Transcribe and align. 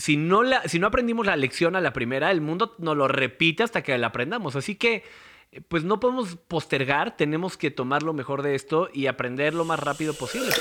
si 0.00 0.16
no, 0.16 0.42
la, 0.42 0.66
si 0.68 0.78
no 0.78 0.86
aprendimos 0.86 1.26
la 1.26 1.36
lección 1.36 1.76
a 1.76 1.80
la 1.80 1.92
primera, 1.92 2.30
el 2.30 2.40
mundo 2.40 2.74
nos 2.78 2.96
lo 2.96 3.06
repite 3.06 3.62
hasta 3.62 3.82
que 3.82 3.96
la 3.98 4.08
aprendamos. 4.08 4.56
Así 4.56 4.74
que, 4.74 5.04
eh, 5.52 5.60
pues 5.68 5.84
no 5.84 6.00
podemos 6.00 6.36
postergar, 6.36 7.16
tenemos 7.16 7.56
que 7.56 7.70
tomar 7.70 8.02
lo 8.02 8.12
mejor 8.12 8.42
de 8.42 8.54
esto 8.54 8.88
y 8.92 9.06
aprender 9.06 9.54
lo 9.54 9.64
más 9.64 9.78
rápido 9.78 10.14
posible. 10.14 10.52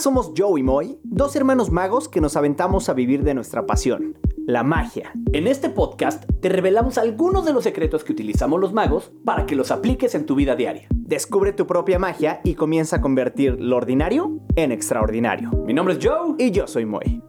Somos 0.00 0.32
Joe 0.36 0.58
y 0.58 0.62
Moy, 0.62 0.98
dos 1.04 1.36
hermanos 1.36 1.70
magos 1.70 2.08
que 2.08 2.20
nos 2.20 2.36
aventamos 2.36 2.88
a 2.88 2.94
vivir 2.94 3.22
de 3.22 3.34
nuestra 3.34 3.66
pasión, 3.66 4.16
la 4.46 4.62
magia. 4.62 5.12
En 5.32 5.46
este 5.46 5.68
podcast 5.68 6.24
te 6.40 6.48
revelamos 6.48 6.96
algunos 6.96 7.44
de 7.44 7.52
los 7.52 7.64
secretos 7.64 8.02
que 8.02 8.12
utilizamos 8.12 8.58
los 8.58 8.72
magos 8.72 9.12
para 9.24 9.44
que 9.44 9.56
los 9.56 9.70
apliques 9.70 10.14
en 10.14 10.24
tu 10.24 10.34
vida 10.34 10.56
diaria. 10.56 10.88
Descubre 10.90 11.52
tu 11.52 11.66
propia 11.66 11.98
magia 11.98 12.40
y 12.44 12.54
comienza 12.54 12.96
a 12.96 13.00
convertir 13.02 13.56
lo 13.60 13.76
ordinario 13.76 14.40
en 14.56 14.72
extraordinario. 14.72 15.50
Mi 15.66 15.74
nombre 15.74 15.94
es 15.94 16.00
Joe 16.04 16.34
y 16.38 16.50
yo 16.50 16.66
soy 16.66 16.86
Moy. 16.86 17.22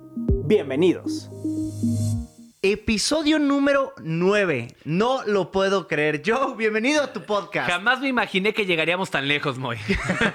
Bienvenidos. 0.45 1.29
Episodio 2.63 3.39
número 3.39 3.91
9. 4.03 4.75
No 4.85 5.23
lo 5.25 5.51
puedo 5.51 5.87
creer. 5.87 6.21
Joe, 6.23 6.55
bienvenido 6.55 7.01
a 7.01 7.11
tu 7.11 7.23
podcast. 7.23 7.67
Jamás 7.67 7.99
me 8.01 8.07
imaginé 8.07 8.53
que 8.53 8.67
llegaríamos 8.67 9.09
tan 9.09 9.27
lejos, 9.27 9.57
Moy. 9.57 9.77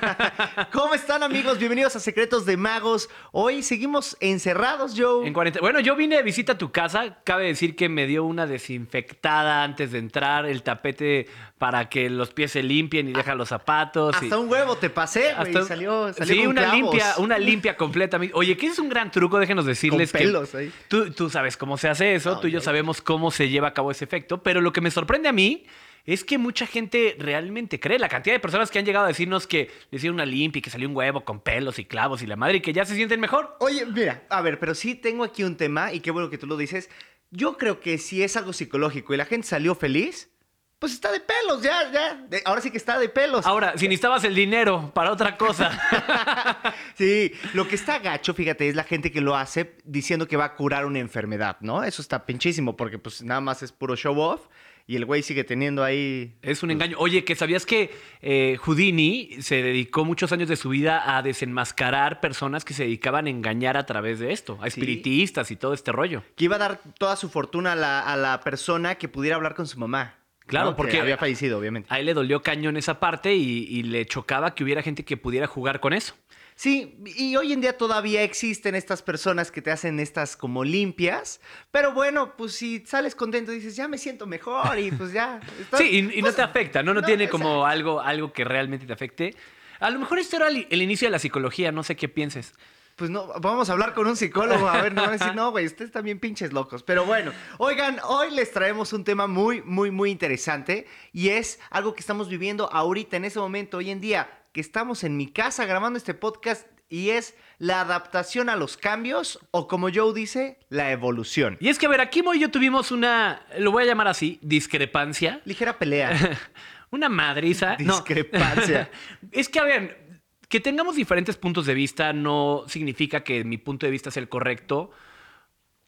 ¿Cómo 0.72 0.94
están 0.94 1.22
amigos? 1.22 1.56
Bienvenidos 1.60 1.94
a 1.94 2.00
Secretos 2.00 2.44
de 2.44 2.56
Magos. 2.56 3.08
Hoy 3.30 3.62
seguimos 3.62 4.16
encerrados, 4.18 4.94
Joe. 4.96 5.24
En 5.24 5.34
cuarenta- 5.34 5.60
Bueno, 5.60 5.78
yo 5.78 5.94
vine 5.94 6.16
de 6.16 6.24
visita 6.24 6.54
a 6.54 6.58
tu 6.58 6.72
casa. 6.72 7.18
Cabe 7.22 7.46
decir 7.46 7.76
que 7.76 7.88
me 7.88 8.08
dio 8.08 8.24
una 8.24 8.48
desinfectada 8.48 9.62
antes 9.62 9.92
de 9.92 9.98
entrar, 9.98 10.46
el 10.46 10.64
tapete 10.64 11.28
para 11.58 11.88
que 11.88 12.10
los 12.10 12.30
pies 12.34 12.50
se 12.52 12.62
limpien 12.64 13.08
y 13.08 13.12
deja 13.12 13.36
los 13.36 13.50
zapatos. 13.50 14.16
y- 14.20 14.24
Hasta 14.24 14.38
un 14.38 14.50
huevo 14.50 14.74
te 14.76 14.90
pasé, 14.90 15.32
güey. 15.38 15.54
hasta- 15.54 15.64
Salió, 15.64 16.12
salió 16.12 16.34
sí, 16.34 16.40
con 16.40 16.48
una 16.50 16.62
clavos. 16.62 16.80
limpia, 16.80 17.14
una 17.18 17.38
limpia 17.38 17.76
completa. 17.76 18.18
Oye, 18.34 18.56
que 18.56 18.66
es 18.66 18.80
un 18.80 18.88
gran 18.88 19.12
truco, 19.12 19.38
déjenos 19.38 19.64
decirles 19.64 20.10
Con 20.10 20.20
pelos 20.20 20.48
que 20.50 20.56
ahí. 20.56 20.72
Tú, 20.88 21.12
tú 21.12 21.30
sabes 21.30 21.56
cómo 21.56 21.78
se 21.78 21.88
hace 21.88 22.15
eso, 22.16 22.32
Ah, 22.32 22.40
tú 22.40 22.48
y 22.48 22.50
yo 22.50 22.60
sabemos 22.60 23.00
cómo 23.00 23.30
se 23.30 23.48
lleva 23.48 23.68
a 23.68 23.74
cabo 23.74 23.90
ese 23.90 24.04
efecto, 24.04 24.42
pero 24.42 24.60
lo 24.60 24.72
que 24.72 24.80
me 24.80 24.90
sorprende 24.90 25.28
a 25.28 25.32
mí 25.32 25.64
es 26.04 26.24
que 26.24 26.38
mucha 26.38 26.66
gente 26.66 27.16
realmente 27.18 27.80
cree. 27.80 27.98
La 27.98 28.08
cantidad 28.08 28.34
de 28.34 28.40
personas 28.40 28.70
que 28.70 28.78
han 28.78 28.84
llegado 28.84 29.06
a 29.06 29.08
decirnos 29.08 29.46
que 29.46 29.70
le 29.90 29.96
hicieron 29.96 30.14
una 30.14 30.26
limpia 30.26 30.60
y 30.60 30.62
que 30.62 30.70
salió 30.70 30.88
un 30.88 30.96
huevo 30.96 31.24
con 31.24 31.40
pelos 31.40 31.78
y 31.78 31.84
clavos 31.84 32.22
y 32.22 32.26
la 32.26 32.36
madre 32.36 32.58
y 32.58 32.60
que 32.60 32.72
ya 32.72 32.84
se 32.84 32.94
sienten 32.94 33.20
mejor. 33.20 33.56
Oye, 33.60 33.84
mira, 33.86 34.22
a 34.30 34.40
ver, 34.40 34.58
pero 34.60 34.74
sí 34.74 34.94
tengo 34.94 35.24
aquí 35.24 35.42
un 35.42 35.56
tema 35.56 35.92
y 35.92 36.00
qué 36.00 36.10
bueno 36.12 36.30
que 36.30 36.38
tú 36.38 36.46
lo 36.46 36.56
dices. 36.56 36.90
Yo 37.32 37.56
creo 37.58 37.80
que 37.80 37.98
si 37.98 38.22
es 38.22 38.36
algo 38.36 38.52
psicológico 38.52 39.14
y 39.14 39.16
la 39.16 39.24
gente 39.24 39.48
salió 39.48 39.74
feliz, 39.74 40.30
pues 40.78 40.92
está 40.92 41.10
de 41.10 41.20
pelos, 41.20 41.62
ya, 41.62 41.90
ya. 41.90 42.14
De- 42.28 42.42
ahora 42.44 42.60
sí 42.60 42.70
que 42.70 42.76
está 42.76 42.98
de 42.98 43.08
pelos. 43.08 43.46
Ahora, 43.46 43.72
si 43.76 43.86
necesitabas 43.88 44.24
el 44.24 44.34
dinero 44.34 44.90
para 44.94 45.10
otra 45.12 45.36
cosa. 45.36 45.78
Sí, 46.96 47.32
lo 47.52 47.68
que 47.68 47.74
está 47.74 47.98
gacho, 47.98 48.32
fíjate, 48.32 48.68
es 48.68 48.74
la 48.74 48.84
gente 48.84 49.10
que 49.12 49.20
lo 49.20 49.36
hace 49.36 49.76
diciendo 49.84 50.26
que 50.26 50.36
va 50.38 50.46
a 50.46 50.54
curar 50.54 50.86
una 50.86 50.98
enfermedad, 50.98 51.58
¿no? 51.60 51.84
Eso 51.84 52.00
está 52.00 52.24
pinchísimo 52.24 52.74
porque 52.76 52.98
pues 52.98 53.22
nada 53.22 53.40
más 53.42 53.62
es 53.62 53.70
puro 53.70 53.96
show 53.96 54.18
off 54.18 54.46
y 54.86 54.96
el 54.96 55.04
güey 55.04 55.22
sigue 55.22 55.44
teniendo 55.44 55.84
ahí... 55.84 56.38
Es 56.40 56.62
un 56.62 56.70
engaño. 56.70 56.96
Oye, 56.98 57.22
que 57.24 57.34
sabías 57.34 57.66
que 57.66 57.94
eh, 58.22 58.56
Houdini 58.64 59.42
se 59.42 59.62
dedicó 59.62 60.04
muchos 60.06 60.32
años 60.32 60.48
de 60.48 60.56
su 60.56 60.70
vida 60.70 61.16
a 61.16 61.22
desenmascarar 61.22 62.20
personas 62.20 62.64
que 62.64 62.72
se 62.72 62.84
dedicaban 62.84 63.26
a 63.26 63.30
engañar 63.30 63.76
a 63.76 63.84
través 63.84 64.18
de 64.18 64.32
esto, 64.32 64.54
a 64.62 64.70
Sí. 64.70 64.80
espiritistas 64.80 65.50
y 65.50 65.56
todo 65.56 65.74
este 65.74 65.92
rollo. 65.92 66.22
Que 66.36 66.44
iba 66.44 66.56
a 66.56 66.60
dar 66.60 66.80
toda 66.98 67.16
su 67.16 67.28
fortuna 67.28 67.72
a 67.72 67.76
la, 67.76 68.00
a 68.00 68.16
la 68.16 68.40
persona 68.40 68.94
que 68.94 69.08
pudiera 69.08 69.36
hablar 69.36 69.54
con 69.54 69.66
su 69.66 69.78
mamá. 69.78 70.14
Claro, 70.46 70.76
porque- 70.76 71.00
había 71.00 71.16
fallecido, 71.18 71.58
obviamente. 71.58 71.88
A 71.92 71.98
él 72.00 72.06
le 72.06 72.14
dolió 72.14 72.42
cañón 72.42 72.76
esa 72.76 73.00
parte 73.00 73.34
y, 73.34 73.64
y 73.68 73.82
le 73.82 74.06
chocaba 74.06 74.54
que 74.54 74.64
hubiera 74.64 74.82
gente 74.82 75.04
que 75.04 75.16
pudiera 75.16 75.46
jugar 75.46 75.80
con 75.80 75.92
eso. 75.92 76.14
Sí, 76.58 76.96
y 77.04 77.36
hoy 77.36 77.52
en 77.52 77.60
día 77.60 77.76
todavía 77.76 78.22
existen 78.22 78.74
estas 78.74 79.02
personas 79.02 79.50
que 79.50 79.60
te 79.60 79.70
hacen 79.70 80.00
estas 80.00 80.38
como 80.38 80.64
limpias, 80.64 81.38
pero 81.70 81.92
bueno, 81.92 82.34
pues 82.38 82.54
si 82.54 82.82
sales 82.86 83.14
contento 83.14 83.52
dices, 83.52 83.76
ya 83.76 83.88
me 83.88 83.98
siento 83.98 84.26
mejor 84.26 84.78
y 84.78 84.90
pues 84.90 85.12
ya. 85.12 85.38
estoy- 85.60 85.78
Sí, 85.86 85.94
y, 85.96 85.98
y 85.98 86.02
no 86.22 86.26
pues, 86.28 86.36
te 86.36 86.42
afecta, 86.42 86.82
¿no? 86.82 86.94
No, 86.94 87.02
no, 87.02 87.06
tiene 87.06 87.28
como 87.28 87.66
algo, 87.66 88.00
algo 88.00 88.32
que 88.32 88.44
realmente 88.44 88.86
te 88.86 88.92
afecte. 88.94 89.34
A 89.80 89.90
lo 89.90 89.98
mejor 89.98 90.18
esto 90.18 90.36
era 90.36 90.48
el, 90.48 90.66
el 90.70 90.80
inicio 90.80 91.06
de 91.08 91.12
la 91.12 91.18
psicología, 91.18 91.72
no 91.72 91.82
sé 91.82 91.94
qué 91.96 92.08
pienses. 92.08 92.54
Pues 92.96 93.10
no, 93.10 93.26
vamos 93.42 93.68
a 93.68 93.72
hablar 93.72 93.92
con 93.92 94.06
un 94.06 94.16
psicólogo, 94.16 94.66
a 94.66 94.80
ver, 94.80 94.94
nos 94.94 95.04
van 95.04 95.14
a 95.14 95.18
decir, 95.18 95.34
no, 95.34 95.50
güey, 95.50 95.66
ustedes 95.66 95.92
también 95.92 96.18
pinches 96.18 96.54
locos. 96.54 96.82
Pero 96.82 97.04
bueno, 97.04 97.30
oigan, 97.58 97.98
hoy 98.04 98.30
les 98.30 98.50
traemos 98.52 98.94
un 98.94 99.04
tema 99.04 99.26
muy, 99.26 99.60
muy, 99.60 99.90
muy 99.90 100.10
interesante 100.10 100.86
y 101.12 101.28
es 101.28 101.60
algo 101.68 101.92
que 101.92 102.00
estamos 102.00 102.30
viviendo 102.30 102.72
ahorita, 102.72 103.18
en 103.18 103.26
ese 103.26 103.38
momento, 103.38 103.76
hoy 103.76 103.90
en 103.90 104.00
día, 104.00 104.30
que 104.52 104.62
estamos 104.62 105.04
en 105.04 105.18
mi 105.18 105.26
casa 105.30 105.66
grabando 105.66 105.98
este 105.98 106.14
podcast 106.14 106.66
y 106.88 107.10
es 107.10 107.34
la 107.58 107.82
adaptación 107.82 108.48
a 108.48 108.56
los 108.56 108.78
cambios 108.78 109.40
o 109.50 109.68
como 109.68 109.88
Joe 109.92 110.14
dice, 110.14 110.58
la 110.70 110.90
evolución. 110.90 111.58
Y 111.60 111.68
es 111.68 111.78
que, 111.78 111.84
a 111.84 111.90
ver, 111.90 112.00
aquí 112.00 112.22
y 112.34 112.38
yo 112.38 112.50
tuvimos 112.50 112.92
una, 112.92 113.44
lo 113.58 113.72
voy 113.72 113.84
a 113.84 113.86
llamar 113.86 114.08
así, 114.08 114.38
discrepancia. 114.40 115.42
Ligera 115.44 115.78
pelea. 115.78 116.38
Una 116.90 117.10
madriza. 117.10 117.76
No. 117.80 117.96
Discrepancia. 117.96 118.90
es 119.32 119.50
que, 119.50 119.58
a 119.58 119.64
ver, 119.64 120.05
que 120.48 120.60
tengamos 120.60 120.96
diferentes 120.96 121.36
puntos 121.36 121.66
de 121.66 121.74
vista 121.74 122.12
no 122.12 122.64
significa 122.68 123.24
que 123.24 123.44
mi 123.44 123.58
punto 123.58 123.86
de 123.86 123.92
vista 123.92 124.10
sea 124.10 124.20
el 124.22 124.28
correcto. 124.28 124.90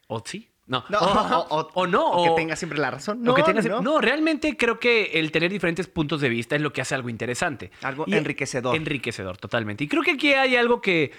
¿O 0.09 0.23
sí? 0.25 0.49
No. 0.67 0.85
No, 0.91 0.99
o, 0.99 1.69
o 1.75 1.87
no. 1.87 2.07
o 2.11 2.23
o- 2.23 2.25
que 2.35 2.41
tenga 2.43 2.57
siempre 2.57 2.79
la 2.79 2.91
razón. 2.91 3.23
No, 3.23 3.35
que 3.35 3.43
tengas- 3.43 3.67
no. 3.69 3.81
no, 3.81 4.01
realmente 4.01 4.57
creo 4.57 4.79
que 4.79 5.13
el 5.15 5.31
tener 5.33 5.51
diferentes 5.51 5.87
puntos 5.87 6.21
de 6.21 6.29
vista 6.29 6.57
es 6.57 6.63
lo 6.63 6.73
que 6.73 6.81
hace 6.81 6.95
algo 6.95 7.09
interesante. 7.09 7.71
Algo 7.83 8.05
Y- 8.07 8.15
enriquecedor. 8.15 8.75
Enriquecedor, 8.77 9.37
totalmente. 9.39 9.85
Y 9.85 9.89
creo 9.89 10.03
que 10.03 10.13
aquí 10.13 10.33
hay 10.35 10.57
algo 10.57 10.81
que 10.81 11.13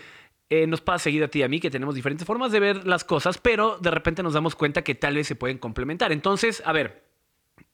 eh, 0.51 0.65
nos 0.67 0.81
pasa 0.81 1.03
seguido 1.05 1.25
a 1.25 1.27
ti 1.29 1.39
y 1.39 1.43
a 1.43 1.47
mí, 1.47 1.59
que 1.59 1.69
tenemos 1.69 1.93
diferentes 1.95 2.25
formas 2.25 2.51
de 2.51 2.59
ver 2.59 2.87
las 2.87 3.03
cosas, 3.03 3.37
pero 3.37 3.77
de 3.77 3.91
repente 3.91 4.23
nos 4.23 4.33
damos 4.33 4.55
cuenta 4.55 4.83
que 4.83 4.95
tal 4.95 5.15
vez 5.15 5.27
se 5.27 5.35
pueden 5.35 5.59
complementar. 5.59 6.11
Entonces, 6.11 6.61
a 6.65 6.73
ver, 6.73 7.03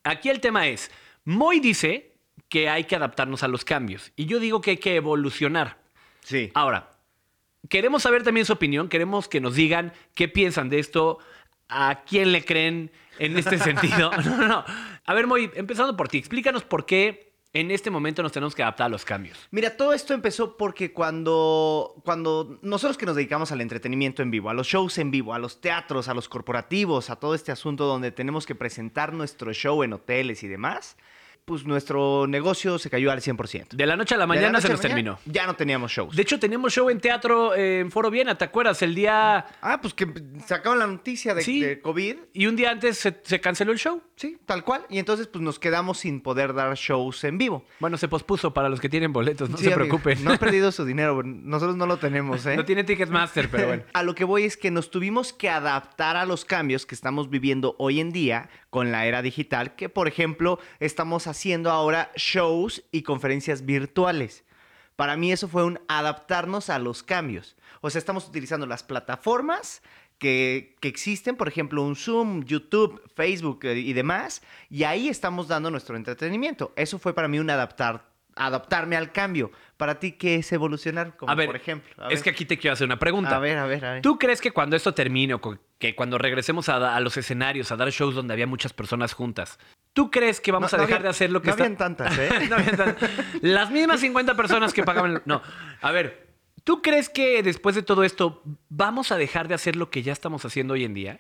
aquí 0.04 0.30
el 0.30 0.42
tema 0.42 0.68
es, 0.68 0.92
Moy 1.24 1.60
dice 1.62 2.15
que 2.50 2.70
hay 2.70 2.86
que 2.86 2.96
adaptarnos 2.96 3.44
a 3.44 3.48
los 3.48 3.66
cambios 3.66 4.12
y 4.16 4.26
yo 4.26 4.40
digo 4.40 4.62
que 4.62 4.72
hay 4.72 4.78
que 4.78 4.96
evolucionar. 4.96 5.78
Sí. 6.22 6.52
Ahora, 6.54 6.92
queremos 7.70 8.04
saber 8.04 8.24
también 8.24 8.46
su 8.46 8.54
opinión, 8.54 8.90
queremos 8.90 9.28
que 9.28 9.42
nos 9.42 9.56
digan 9.56 9.94
qué 10.14 10.28
piensan 10.28 10.70
de 10.70 10.80
esto, 10.80 11.20
a 11.70 12.04
quién 12.06 12.32
le 12.32 12.44
creen 12.46 12.92
en 13.20 13.38
este 13.38 13.58
sentido. 13.58 14.12
No, 14.26 14.38
no, 14.38 14.48
no. 14.48 14.66
A 15.06 15.14
ver, 15.14 15.28
Moy, 15.28 15.52
empezando 15.56 15.96
por 15.96 16.08
ti, 16.08 16.18
explícanos 16.18 16.64
por 16.64 16.86
qué 16.86 17.26
en 17.56 17.72
este 17.72 17.90
momento 17.90 18.22
nos 18.22 18.34
tenemos 18.34 18.54
que 18.54 18.64
adaptar 18.64 18.88
a 18.88 18.90
los 18.90 19.06
cambios. 19.06 19.48
Mira, 19.50 19.78
todo 19.78 19.94
esto 19.94 20.14
empezó 20.14 20.58
porque 20.58 20.92
cuando, 20.92 21.96
cuando 22.04 22.60
nosotros 22.62 22.98
que 22.98 23.06
nos 23.06 23.16
dedicamos 23.16 23.52
al 23.54 23.62
entretenimiento 23.62 24.22
en 24.22 24.30
vivo, 24.30 24.50
a 24.50 24.54
los 24.54 24.68
shows 24.68 24.98
en 24.98 25.10
vivo, 25.10 25.34
a 25.34 25.40
los 25.40 25.62
teatros, 25.62 26.10
a 26.10 26.14
los 26.14 26.28
corporativos, 26.28 27.10
a 27.10 27.16
todo 27.16 27.34
este 27.34 27.54
asunto 27.54 27.86
donde 27.86 28.12
tenemos 28.12 28.46
que 28.46 28.56
presentar 28.56 29.14
nuestro 29.14 29.54
show 29.54 29.84
en 29.84 29.94
hoteles 29.94 30.44
y 30.44 30.50
demás, 30.50 30.98
pues 31.46 31.64
nuestro 31.66 32.26
negocio 32.28 32.80
se 32.80 32.90
cayó 32.90 33.12
al 33.12 33.22
100%. 33.22 33.70
De 33.70 33.86
la 33.86 33.96
noche 33.96 34.16
a 34.16 34.18
la 34.18 34.26
mañana 34.26 34.60
se 34.60 34.68
nos 34.70 34.82
terminó. 34.82 35.20
Ya 35.26 35.46
no 35.46 35.56
teníamos 35.56 35.92
shows. 35.92 36.16
De 36.16 36.24
hecho, 36.24 36.40
teníamos 36.40 36.74
show 36.74 36.90
en 36.90 37.00
teatro 37.00 37.54
eh, 37.54 37.80
en 37.82 37.92
Foro 37.92 38.10
Viena, 38.10 38.36
¿te 38.36 38.46
acuerdas? 38.46 38.82
El 38.82 38.96
día... 38.96 39.46
ah, 39.62 39.80
pues 39.80 39.94
que 39.94 40.12
sacaron 40.48 40.80
la 40.80 40.88
noticia 40.88 41.36
de, 41.36 41.44
Sí. 41.44 41.62
de 41.62 41.80
COVID. 41.82 42.16
Y 42.34 42.48
un 42.48 42.56
día 42.56 42.72
antes 42.72 42.98
se, 42.98 43.16
se 43.24 43.40
canceló 43.40 43.72
el 43.72 43.78
show. 43.78 44.02
Sí, 44.16 44.38
tal 44.46 44.64
cual. 44.64 44.86
Y 44.90 44.98
entonces 44.98 45.28
pues 45.28 45.44
nos 45.44 45.60
quedamos 45.60 46.00
sin 46.00 46.22
poder 46.22 46.54
dar 46.54 46.74
shows 46.76 47.24
en 47.24 47.38
vivo. 47.38 47.64
Bueno, 47.80 47.98
se 47.98 48.08
pospuso 48.08 48.54
para 48.54 48.68
los 48.70 48.80
que 48.80 48.90
tienen 48.90 49.14
boletos, 49.14 49.50
no 49.50 49.58
Sí, 49.58 49.66
se 49.66 49.74
amigo, 49.74 49.98
preocupen. 50.00 50.24
No 50.24 50.32
han 50.32 50.38
perdido 50.40 50.72
su 50.72 50.84
dinero, 50.84 51.22
nosotros 51.24 51.76
no 51.76 51.86
lo 51.86 51.98
tenemos, 51.98 52.44
¿eh? 52.48 52.56
No 52.56 52.66
tiene 52.66 52.84
Ticketmaster, 52.84 53.50
pero 53.50 53.68
bueno. 53.68 53.84
A 53.94 54.02
lo 54.02 54.16
que 54.16 54.24
voy 54.24 54.46
es 54.46 54.58
que 54.58 54.72
nos 54.72 54.90
tuvimos 54.90 55.32
que 55.34 55.50
adaptar 55.50 56.16
a 56.18 56.26
los 56.26 56.44
cambios 56.46 56.86
que 56.88 56.96
estamos 56.96 57.30
viviendo 57.30 57.76
hoy 57.78 58.00
en 58.00 58.12
día 58.12 58.50
con 58.72 58.92
la 58.92 59.06
era 59.06 59.22
digital, 59.22 59.76
que 59.76 59.90
por 59.90 60.08
ejemplo 60.08 60.60
estamos 60.80 61.28
haciendo 61.28 61.35
ahora 61.70 62.12
shows 62.16 62.84
y 62.92 63.04
conferencias 63.04 63.66
virtuales. 63.66 64.44
Para 64.96 65.18
mí 65.18 65.32
eso 65.32 65.48
fue 65.48 65.66
un 65.66 65.80
adaptarnos 65.88 66.70
a 66.70 66.80
los 66.80 67.04
cambios. 67.04 67.56
O 67.82 67.90
sea, 67.90 68.00
estamos 68.00 68.28
utilizando 68.28 68.66
las 68.66 68.84
plataformas 68.84 69.82
que, 70.18 70.76
que 70.80 70.88
existen, 70.88 71.36
por 71.36 71.48
ejemplo, 71.48 71.84
un 71.84 71.96
Zoom, 71.96 72.46
YouTube, 72.46 73.02
Facebook 73.14 73.66
eh, 73.66 73.78
y 73.78 73.94
demás, 73.94 74.42
y 74.70 74.84
ahí 74.84 75.10
estamos 75.10 75.48
dando 75.48 75.70
nuestro 75.70 75.98
entretenimiento. 75.98 76.72
Eso 76.76 77.00
fue 77.00 77.14
para 77.14 77.28
mí 77.28 77.40
un 77.40 77.50
adaptar, 77.50 78.06
adaptarme 78.36 78.96
al 78.96 79.12
cambio. 79.12 79.52
Para 79.76 80.00
ti, 80.00 80.14
¿qué 80.14 80.36
es 80.36 80.52
evolucionar? 80.54 81.18
Como 81.18 81.30
a 81.32 81.36
ver, 81.36 81.48
por 81.48 81.58
ejemplo. 81.58 81.92
A 81.98 82.08
es 82.08 82.16
ver. 82.16 82.24
que 82.24 82.30
aquí 82.30 82.46
te 82.46 82.58
quiero 82.58 82.74
hacer 82.74 82.86
una 82.86 82.98
pregunta. 82.98 83.36
A 83.36 83.40
ver, 83.40 83.58
a 83.58 83.66
ver, 83.66 83.84
a 83.84 83.94
ver. 83.94 84.02
¿Tú 84.02 84.18
crees 84.18 84.40
que 84.40 84.52
cuando 84.52 84.78
esto 84.78 84.94
termine 84.94 85.34
o 85.34 85.42
que 85.78 85.96
cuando 85.96 86.18
regresemos 86.18 86.70
a, 86.70 86.96
a 86.96 87.00
los 87.02 87.18
escenarios, 87.18 87.72
a 87.72 87.76
dar 87.76 87.90
shows 87.90 88.16
donde 88.16 88.34
había 88.34 88.48
muchas 88.48 88.72
personas 88.72 89.14
juntas, 89.14 89.60
¿tú 89.96 90.12
crees 90.12 90.40
que 90.40 90.52
vamos 90.52 90.72
No- 90.72 90.76
a 90.76 90.82
no 90.82 90.86
dejar 90.86 91.00
había- 91.00 91.04
de 91.06 91.10
hacer 91.10 91.32
lo 91.32 91.42
que 91.42 91.48
no 91.48 91.52
está- 91.54 91.64
habían 91.64 91.78
tantas, 91.78 92.16
¿eh? 92.20 92.30
No 92.50 92.56
habían 92.58 92.78
tantas. 92.78 93.10
Las 93.42 93.72
mismas 93.72 94.00
50 94.02 94.36
personas 94.36 94.72
que 94.74 94.84
pagaban... 94.84 95.24
No, 95.26 95.42
a 95.82 95.92
ver, 95.92 96.28
¿tú 96.64 96.84
crees 96.84 97.10
que 97.10 97.42
después 97.42 97.74
de 97.74 97.82
todo 97.82 98.04
esto 98.04 98.44
vamos 98.70 99.12
a 99.12 99.18
dejar 99.18 99.48
de 99.48 99.56
hacer 99.56 99.76
lo 99.76 99.90
que 99.90 100.04
ya 100.04 100.14
estamos 100.14 100.46
haciendo 100.46 100.76
hoy 100.76 100.84
en 100.84 100.94
día? 100.94 101.20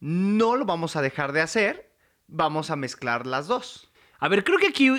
No 0.00 0.54
lo 0.56 0.64
vamos 0.64 0.94
a 0.94 1.02
dejar 1.02 1.32
de 1.32 1.40
hacer, 1.40 1.90
vamos 2.28 2.70
a 2.70 2.76
mezclar 2.76 3.26
las 3.26 3.48
dos. 3.48 3.90
A 4.20 4.28
ver, 4.28 4.42
creo 4.42 4.58
que 4.58 4.66
aquí 4.68 4.90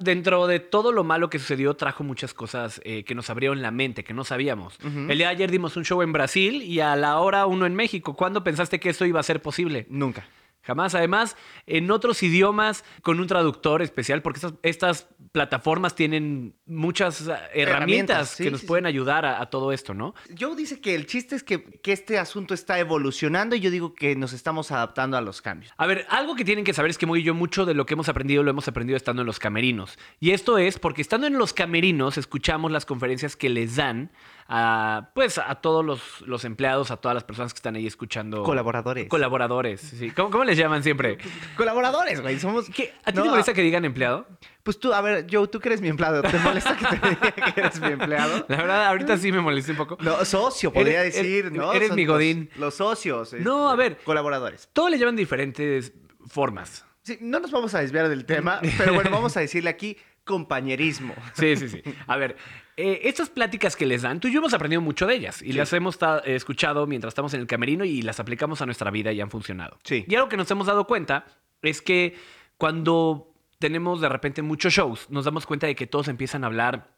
dentro 0.00 0.46
de 0.46 0.60
todo 0.60 0.92
lo 0.92 1.02
malo 1.02 1.30
que 1.30 1.38
sucedió 1.38 1.74
trajo 1.76 2.04
muchas 2.04 2.34
cosas 2.34 2.78
eh, 2.84 3.04
que 3.04 3.14
nos 3.14 3.30
abrieron 3.30 3.62
la 3.62 3.70
mente, 3.70 4.04
que 4.04 4.12
no 4.12 4.22
sabíamos. 4.22 4.78
El 4.84 5.16
día 5.16 5.28
de 5.28 5.32
ayer 5.34 5.50
dimos 5.50 5.76
un 5.78 5.84
show 5.86 6.02
en 6.02 6.12
Brasil 6.12 6.62
y 6.62 6.80
a 6.80 6.94
la 6.94 7.18
hora 7.18 7.46
uno 7.46 7.64
en 7.64 7.74
México. 7.74 8.14
¿Cuándo 8.16 8.44
pensaste 8.44 8.78
que 8.78 8.90
esto 8.90 9.06
iba 9.06 9.18
a 9.18 9.22
ser 9.22 9.40
posible? 9.40 9.86
Nunca. 9.88 10.26
Jamás. 10.66 10.94
Además, 10.94 11.36
en 11.66 11.90
otros 11.90 12.22
idiomas, 12.22 12.84
con 13.02 13.20
un 13.20 13.26
traductor 13.26 13.82
especial, 13.82 14.22
porque 14.22 14.38
estas, 14.38 14.54
estas 14.62 15.08
plataformas 15.32 15.94
tienen 15.94 16.54
muchas 16.66 17.20
eh, 17.20 17.24
herramientas, 17.24 17.56
Herramientas, 17.56 18.30
sí, 18.30 18.44
que 18.44 18.50
nos 18.50 18.60
sí, 18.62 18.66
pueden 18.66 18.86
ayudar 18.86 19.24
a, 19.24 19.40
a 19.40 19.50
todo 19.50 19.72
esto, 19.72 19.94
¿no? 19.94 20.14
Joe 20.38 20.56
dice 20.56 20.80
que 20.80 20.94
el 20.94 21.06
chiste 21.06 21.36
es 21.36 21.42
que, 21.42 21.62
que 21.62 21.92
este 21.92 22.18
asunto 22.18 22.54
está 22.54 22.78
evolucionando 22.78 23.54
y 23.54 23.60
yo 23.60 23.70
digo 23.70 23.94
que 23.94 24.16
nos 24.16 24.32
estamos 24.32 24.72
adaptando 24.72 25.16
a 25.16 25.20
los 25.20 25.42
cambios. 25.42 25.72
A 25.76 25.86
ver, 25.86 26.06
algo 26.08 26.34
que 26.34 26.44
tienen 26.44 26.64
que 26.64 26.72
saber 26.72 26.90
es 26.90 26.98
que 26.98 27.06
Moy 27.06 27.20
y 27.20 27.22
yo 27.22 27.34
mucho 27.34 27.64
de 27.64 27.74
lo 27.74 27.86
que 27.86 27.94
hemos 27.94 28.08
aprendido 28.08 28.42
lo 28.42 28.50
hemos 28.50 28.66
aprendido 28.68 28.96
estando 28.96 29.22
en 29.22 29.26
los 29.26 29.38
camerinos. 29.38 29.98
Y 30.20 30.30
esto 30.30 30.58
es 30.58 30.78
porque 30.78 31.02
estando 31.02 31.26
en 31.26 31.38
los 31.38 31.52
camerinos 31.52 32.18
escuchamos 32.18 32.72
las 32.72 32.86
conferencias 32.86 33.36
que 33.36 33.48
les 33.48 33.76
dan 33.76 34.10
a, 34.48 35.10
pues, 35.14 35.38
a 35.38 35.56
todos 35.56 35.84
los, 35.84 36.20
los 36.22 36.44
empleados, 36.44 36.90
a 36.90 36.96
todas 36.98 37.14
las 37.14 37.24
personas 37.24 37.52
que 37.52 37.58
están 37.58 37.74
ahí 37.76 37.86
escuchando. 37.86 38.42
Colaboradores. 38.42 39.08
Colaboradores, 39.08 39.80
sí. 39.80 40.10
¿Cómo, 40.10 40.30
cómo 40.30 40.44
les 40.44 40.56
llaman 40.56 40.82
siempre? 40.82 41.18
Colaboradores, 41.56 42.20
güey. 42.20 42.38
Somos. 42.38 42.68
¿Qué? 42.70 42.92
¿A 43.04 43.10
ti 43.12 43.18
No, 43.18 43.24
te 43.24 43.30
molesta 43.30 43.52
que 43.54 43.62
digan 43.62 43.84
empleado? 43.84 44.26
Pues 44.62 44.78
tú, 44.80 44.92
a 44.92 45.00
ver, 45.00 45.26
Joe, 45.30 45.46
tú 45.48 45.60
que 45.60 45.68
eres 45.68 45.80
mi 45.80 45.88
empleado, 45.88 46.22
¿te 46.22 46.38
molesta 46.38 46.76
que 46.76 46.84
te 46.86 47.08
diga 47.08 47.30
que 47.54 47.60
eres 47.60 47.80
mi 47.80 47.88
empleado? 47.88 48.44
La 48.48 48.56
verdad, 48.56 48.86
ahorita 48.86 49.16
sí 49.16 49.30
me 49.32 49.40
molesta 49.40 49.72
un 49.72 49.78
poco. 49.78 49.96
No, 50.00 50.24
socio, 50.24 50.72
podría 50.72 51.02
Eres- 51.02 51.14
decir, 51.14 51.46
eres- 51.46 51.52
¿no? 51.52 51.72
eres 51.72 51.88
Son 51.88 51.96
mi 51.96 52.04
godín. 52.04 52.50
Los, 52.56 52.74
socios. 52.74 53.32
No, 53.34 53.70
este, 53.70 53.72
a 53.72 53.76
ver. 53.76 53.98
Colaboradores. 54.04 54.68
Todo 54.72 54.88
le 54.88 54.98
llaman 54.98 55.16
diferentes 55.16 55.92
formas. 56.26 56.84
Sí, 57.02 57.18
no 57.20 57.38
nos 57.38 57.52
vamos 57.52 57.72
a 57.74 57.80
desviar 57.80 58.08
del 58.08 58.24
tema, 58.24 58.60
pero 58.78 58.94
bueno, 58.94 59.10
vamos 59.12 59.36
a 59.36 59.40
decirle 59.40 59.70
aquí 59.70 59.96
compañerismo. 60.24 61.14
Sí, 61.34 61.56
sí, 61.56 61.68
sí. 61.68 61.82
A 62.08 62.16
ver, 62.16 62.36
eh, 62.76 63.00
estas 63.04 63.30
pláticas 63.30 63.74
que 63.76 63.86
les 63.86 64.02
dan, 64.02 64.20
tú 64.20 64.28
y 64.28 64.32
yo 64.32 64.38
hemos 64.40 64.52
aprendido 64.54 64.82
mucho 64.82 65.06
de 65.06 65.14
ellas 65.14 65.40
y 65.42 65.46
Sí. 65.46 65.52
las 65.54 65.72
hemos 65.72 65.98
eh, 66.02 66.34
escuchado 66.34 66.86
mientras 66.86 67.12
estamos 67.12 67.32
en 67.34 67.40
el 67.40 67.46
camerino 67.46 67.84
y 67.84 68.02
las 68.02 68.20
aplicamos 68.20 68.60
a 68.62 68.66
nuestra 68.66 68.90
vida 68.90 69.12
y 69.12 69.20
han 69.20 69.30
funcionado. 69.30 69.78
Sí. 69.84 70.04
Y 70.08 70.14
algo 70.14 70.28
que 70.28 70.36
nos 70.36 70.50
hemos 70.50 70.66
dado 70.66 70.86
cuenta 70.86 71.24
es 71.62 71.80
que 71.82 72.16
cuando 72.58 73.32
tenemos 73.58 74.00
de 74.00 74.08
repente 74.08 74.42
muchos 74.42 74.72
shows, 74.74 75.08
nos 75.10 75.24
damos 75.24 75.46
cuenta 75.46 75.66
de 75.66 75.74
que 75.74 75.86
todos 75.86 76.08
empiezan 76.08 76.44
a 76.44 76.48
hablar 76.48 76.95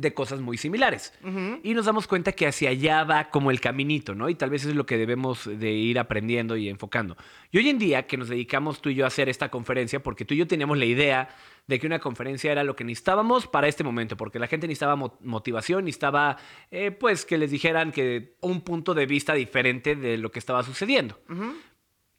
de 0.00 0.14
cosas 0.14 0.40
muy 0.40 0.56
similares. 0.58 1.12
Y 1.62 1.74
nos 1.74 1.86
damos 1.86 2.06
cuenta 2.06 2.32
que 2.32 2.46
hacia 2.46 2.70
allá 2.70 3.04
va 3.04 3.30
como 3.30 3.50
el 3.50 3.60
caminito, 3.60 4.14
¿no? 4.14 4.28
Y 4.28 4.34
tal 4.34 4.50
vez 4.50 4.64
es 4.64 4.74
lo 4.74 4.86
que 4.86 4.96
debemos 4.96 5.44
de 5.46 5.70
ir 5.72 5.98
aprendiendo 5.98 6.56
y 6.56 6.68
enfocando. 6.68 7.16
Y 7.50 7.58
hoy 7.58 7.68
en 7.68 7.78
día 7.78 8.06
que 8.06 8.16
nos 8.16 8.28
dedicamos 8.28 8.80
tú 8.80 8.90
y 8.90 8.94
yo 8.94 9.04
a 9.04 9.08
hacer 9.08 9.28
esta 9.28 9.48
conferencia, 9.50 10.02
porque 10.02 10.24
tú 10.24 10.34
y 10.34 10.38
yo 10.38 10.46
teníamos 10.46 10.78
la 10.78 10.84
idea 10.84 11.28
de 11.66 11.80
que 11.80 11.86
una 11.86 11.98
conferencia 11.98 12.52
era 12.52 12.62
lo 12.62 12.76
que 12.76 12.84
necesitábamos 12.84 13.46
para 13.48 13.66
este 13.66 13.82
momento, 13.82 14.16
porque 14.16 14.38
la 14.38 14.46
gente 14.46 14.68
necesitaba 14.68 14.94
mo- 14.94 15.18
motivación, 15.22 15.84
necesitaba, 15.84 16.36
eh, 16.70 16.92
pues, 16.92 17.24
que 17.26 17.38
les 17.38 17.50
dijeran 17.50 17.90
que 17.90 18.36
un 18.40 18.60
punto 18.60 18.94
de 18.94 19.06
vista 19.06 19.34
diferente 19.34 19.96
de 19.96 20.16
lo 20.16 20.30
que 20.30 20.38
estaba 20.38 20.62
sucediendo. 20.62 21.18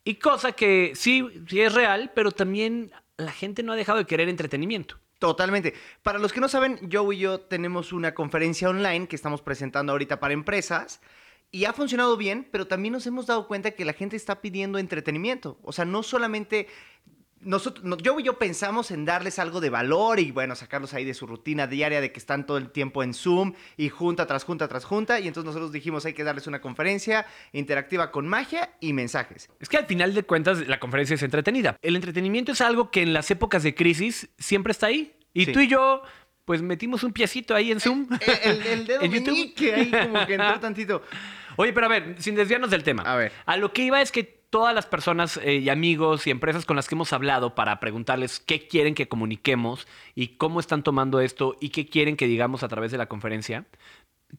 Y 0.03 0.15
cosa 0.15 0.51
que 0.53 0.91
sí, 0.95 1.25
sí 1.47 1.61
es 1.61 1.73
real, 1.73 2.11
pero 2.15 2.31
también 2.31 2.91
la 3.17 3.31
gente 3.31 3.63
no 3.63 3.71
ha 3.73 3.75
dejado 3.75 3.97
de 3.99 4.05
querer 4.05 4.29
entretenimiento. 4.29 4.97
Totalmente. 5.19 5.73
Para 6.03 6.19
los 6.19 6.31
que 6.31 6.39
no 6.39 6.47
saben, 6.47 6.79
Joe 6.91 7.15
y 7.15 7.19
yo 7.19 7.39
tenemos 7.39 7.91
una 7.91 8.13
conferencia 8.13 8.69
online 8.69 9.07
que 9.07 9.15
estamos 9.15 9.41
presentando 9.41 9.91
ahorita 9.91 10.19
para 10.19 10.33
empresas 10.33 11.01
y 11.49 11.65
ha 11.65 11.73
funcionado 11.73 12.17
bien, 12.17 12.47
pero 12.51 12.67
también 12.67 12.91
nos 12.91 13.07
hemos 13.07 13.25
dado 13.25 13.47
cuenta 13.47 13.71
que 13.71 13.85
la 13.85 13.93
gente 13.93 14.15
está 14.15 14.41
pidiendo 14.41 14.77
entretenimiento. 14.77 15.57
O 15.63 15.71
sea, 15.71 15.85
no 15.85 16.03
solamente 16.03 16.67
nosotros, 17.41 17.85
no- 17.85 17.97
Joe 18.03 18.21
y 18.21 18.25
yo 18.25 18.37
pensamos 18.39 18.91
en 18.91 19.05
darles 19.05 19.39
algo 19.39 19.61
de 19.61 19.69
valor 19.69 20.19
y 20.19 20.31
bueno, 20.31 20.55
sacarlos 20.55 20.93
ahí 20.93 21.05
de 21.05 21.13
su 21.13 21.27
rutina 21.27 21.67
diaria 21.67 22.01
de 22.01 22.11
que 22.11 22.19
están 22.19 22.45
todo 22.45 22.57
el 22.57 22.69
tiempo 22.69 23.03
en 23.03 23.13
Zoom 23.13 23.53
y 23.77 23.89
junta 23.89 24.25
tras 24.25 24.43
junta 24.43 24.67
tras 24.67 24.85
junta 24.85 25.19
y 25.19 25.27
entonces 25.27 25.45
nosotros 25.47 25.71
dijimos 25.71 26.05
hay 26.05 26.13
que 26.13 26.23
darles 26.23 26.47
una 26.47 26.61
conferencia 26.61 27.25
interactiva 27.53 28.11
con 28.11 28.27
magia 28.27 28.71
y 28.79 28.93
mensajes. 28.93 29.49
Es 29.59 29.69
que 29.69 29.77
al 29.77 29.85
final 29.85 30.13
de 30.13 30.23
cuentas 30.23 30.67
la 30.67 30.79
conferencia 30.79 31.13
es 31.15 31.23
entretenida. 31.23 31.77
El 31.81 31.95
entretenimiento 31.95 32.51
es 32.51 32.61
algo 32.61 32.91
que 32.91 33.01
en 33.01 33.13
las 33.13 33.29
épocas 33.31 33.63
de 33.63 33.75
crisis 33.75 34.29
siempre 34.37 34.71
está 34.71 34.87
ahí. 34.87 35.13
Y 35.33 35.45
Sí. 35.45 35.51
tú 35.53 35.59
y 35.59 35.67
yo, 35.67 36.01
pues 36.45 36.61
metimos 36.61 37.03
un 37.03 37.13
piecito 37.13 37.53
ahí 37.53 37.71
en 37.71 37.79
Zoom. 37.79 38.07
El, 38.43 38.61
el 38.65 38.87
dedo 38.87 39.01
meñique 39.09 39.73
ahí 39.73 39.91
como 39.91 40.25
que 40.25 40.33
entró 40.33 40.59
tantito. 40.59 41.03
Oye, 41.57 41.73
pero 41.73 41.87
a 41.87 41.89
ver, 41.89 42.15
sin 42.19 42.35
desviarnos 42.35 42.69
del 42.69 42.83
tema. 42.83 43.03
A 43.03 43.15
ver. 43.15 43.31
A 43.45 43.57
lo 43.57 43.73
que 43.73 43.81
iba 43.83 44.01
es 44.01 44.11
que 44.11 44.36
todas 44.49 44.73
las 44.73 44.85
personas 44.85 45.37
eh, 45.37 45.55
y 45.55 45.69
amigos 45.69 46.27
y 46.27 46.31
empresas 46.31 46.65
con 46.65 46.75
las 46.75 46.87
que 46.87 46.95
hemos 46.95 47.13
hablado 47.13 47.55
para 47.55 47.79
preguntarles 47.79 48.39
qué 48.39 48.67
quieren 48.67 48.95
que 48.95 49.07
comuniquemos 49.07 49.87
y 50.15 50.37
cómo 50.37 50.59
están 50.59 50.83
tomando 50.83 51.19
esto 51.19 51.57
y 51.59 51.69
qué 51.69 51.87
quieren 51.87 52.15
que 52.15 52.27
digamos 52.27 52.63
a 52.63 52.67
través 52.67 52.91
de 52.91 52.97
la 52.97 53.07
conferencia, 53.07 53.65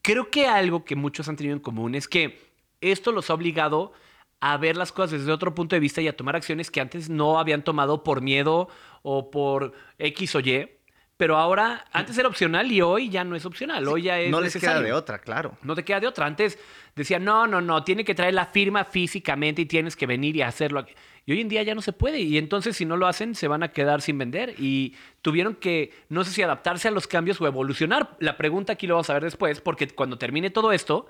creo 0.01 0.29
que 0.29 0.47
algo 0.47 0.85
que 0.85 0.95
muchos 0.95 1.29
han 1.29 1.35
tenido 1.35 1.55
en 1.55 1.61
común 1.61 1.95
es 1.95 2.07
que 2.07 2.39
esto 2.81 3.11
los 3.11 3.29
ha 3.29 3.33
obligado 3.33 3.93
a 4.41 4.57
ver 4.57 4.77
las 4.77 4.91
cosas 4.91 5.19
desde 5.19 5.31
otro 5.31 5.53
punto 5.53 5.75
de 5.75 5.81
vista 5.81 6.01
y 6.01 6.07
a 6.07 6.15
tomar 6.15 6.35
acciones 6.35 6.71
que 6.71 6.81
antes 6.81 7.09
no 7.09 7.39
habían 7.39 7.63
tomado 7.63 8.03
por 8.03 8.21
miedo 8.21 8.69
o 9.01 9.31
por 9.31 9.73
X 9.97 10.35
o 10.35 10.39
Y. 10.39 10.69
Pero 11.17 11.35
ahora, 11.35 11.83
antes 11.91 12.17
era 12.17 12.29
opcional 12.29 12.71
y 12.71 12.79
hoy 12.79 13.09
ya 13.09 13.25
no 13.25 13.35
es 13.35 13.45
opcional. 13.45 13.85
Hoy 13.89 14.03
ya 14.03 14.17
es 14.21 14.31
no 14.31 14.39
les 14.39 14.55
queda 14.55 14.81
de 14.81 14.93
otra, 14.93 15.19
claro. 15.19 15.57
No 15.61 15.75
te 15.75 15.83
queda 15.83 15.99
de 15.99 16.07
otra. 16.07 16.25
Antes 16.25 16.57
decía, 16.99 17.19
no, 17.19 17.47
no, 17.47 17.61
no, 17.61 17.83
tiene 17.83 18.03
que 18.03 18.13
traer 18.13 18.33
la 18.33 18.45
firma 18.45 18.85
físicamente 18.85 19.61
y 19.61 19.65
tienes 19.65 19.95
que 19.95 20.05
venir 20.05 20.35
y 20.35 20.41
hacerlo. 20.41 20.85
Y 21.25 21.31
hoy 21.31 21.41
en 21.41 21.49
día 21.49 21.63
ya 21.63 21.75
no 21.75 21.81
se 21.81 21.93
puede. 21.93 22.19
Y 22.19 22.37
entonces 22.37 22.75
si 22.75 22.85
no 22.85 22.97
lo 22.97 23.07
hacen, 23.07 23.35
se 23.35 23.47
van 23.47 23.63
a 23.63 23.71
quedar 23.71 24.01
sin 24.01 24.17
vender. 24.17 24.55
Y 24.57 24.95
tuvieron 25.21 25.55
que, 25.55 25.93
no 26.09 26.23
sé 26.23 26.31
si 26.31 26.41
adaptarse 26.41 26.87
a 26.87 26.91
los 26.91 27.07
cambios 27.07 27.39
o 27.39 27.47
evolucionar. 27.47 28.17
La 28.19 28.37
pregunta 28.37 28.73
aquí 28.73 28.87
lo 28.87 28.95
vamos 28.95 29.09
a 29.09 29.13
ver 29.13 29.23
después, 29.23 29.61
porque 29.61 29.87
cuando 29.87 30.17
termine 30.17 30.49
todo 30.49 30.71
esto, 30.71 31.07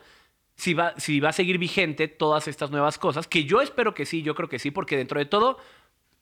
si 0.56 0.74
va, 0.74 0.94
si 0.98 1.20
va 1.20 1.30
a 1.30 1.34
seguir 1.34 1.58
vigente 1.58 2.08
todas 2.08 2.48
estas 2.48 2.70
nuevas 2.70 2.98
cosas, 2.98 3.28
que 3.28 3.46
yo 3.46 3.62
espero 3.62 3.94
que 3.94 4.06
sí, 4.06 4.22
yo 4.22 4.36
creo 4.36 4.50
que 4.50 4.60
sí, 4.60 4.72
porque 4.72 4.98
dentro 4.98 5.20
de 5.20 5.26
todo, 5.26 5.58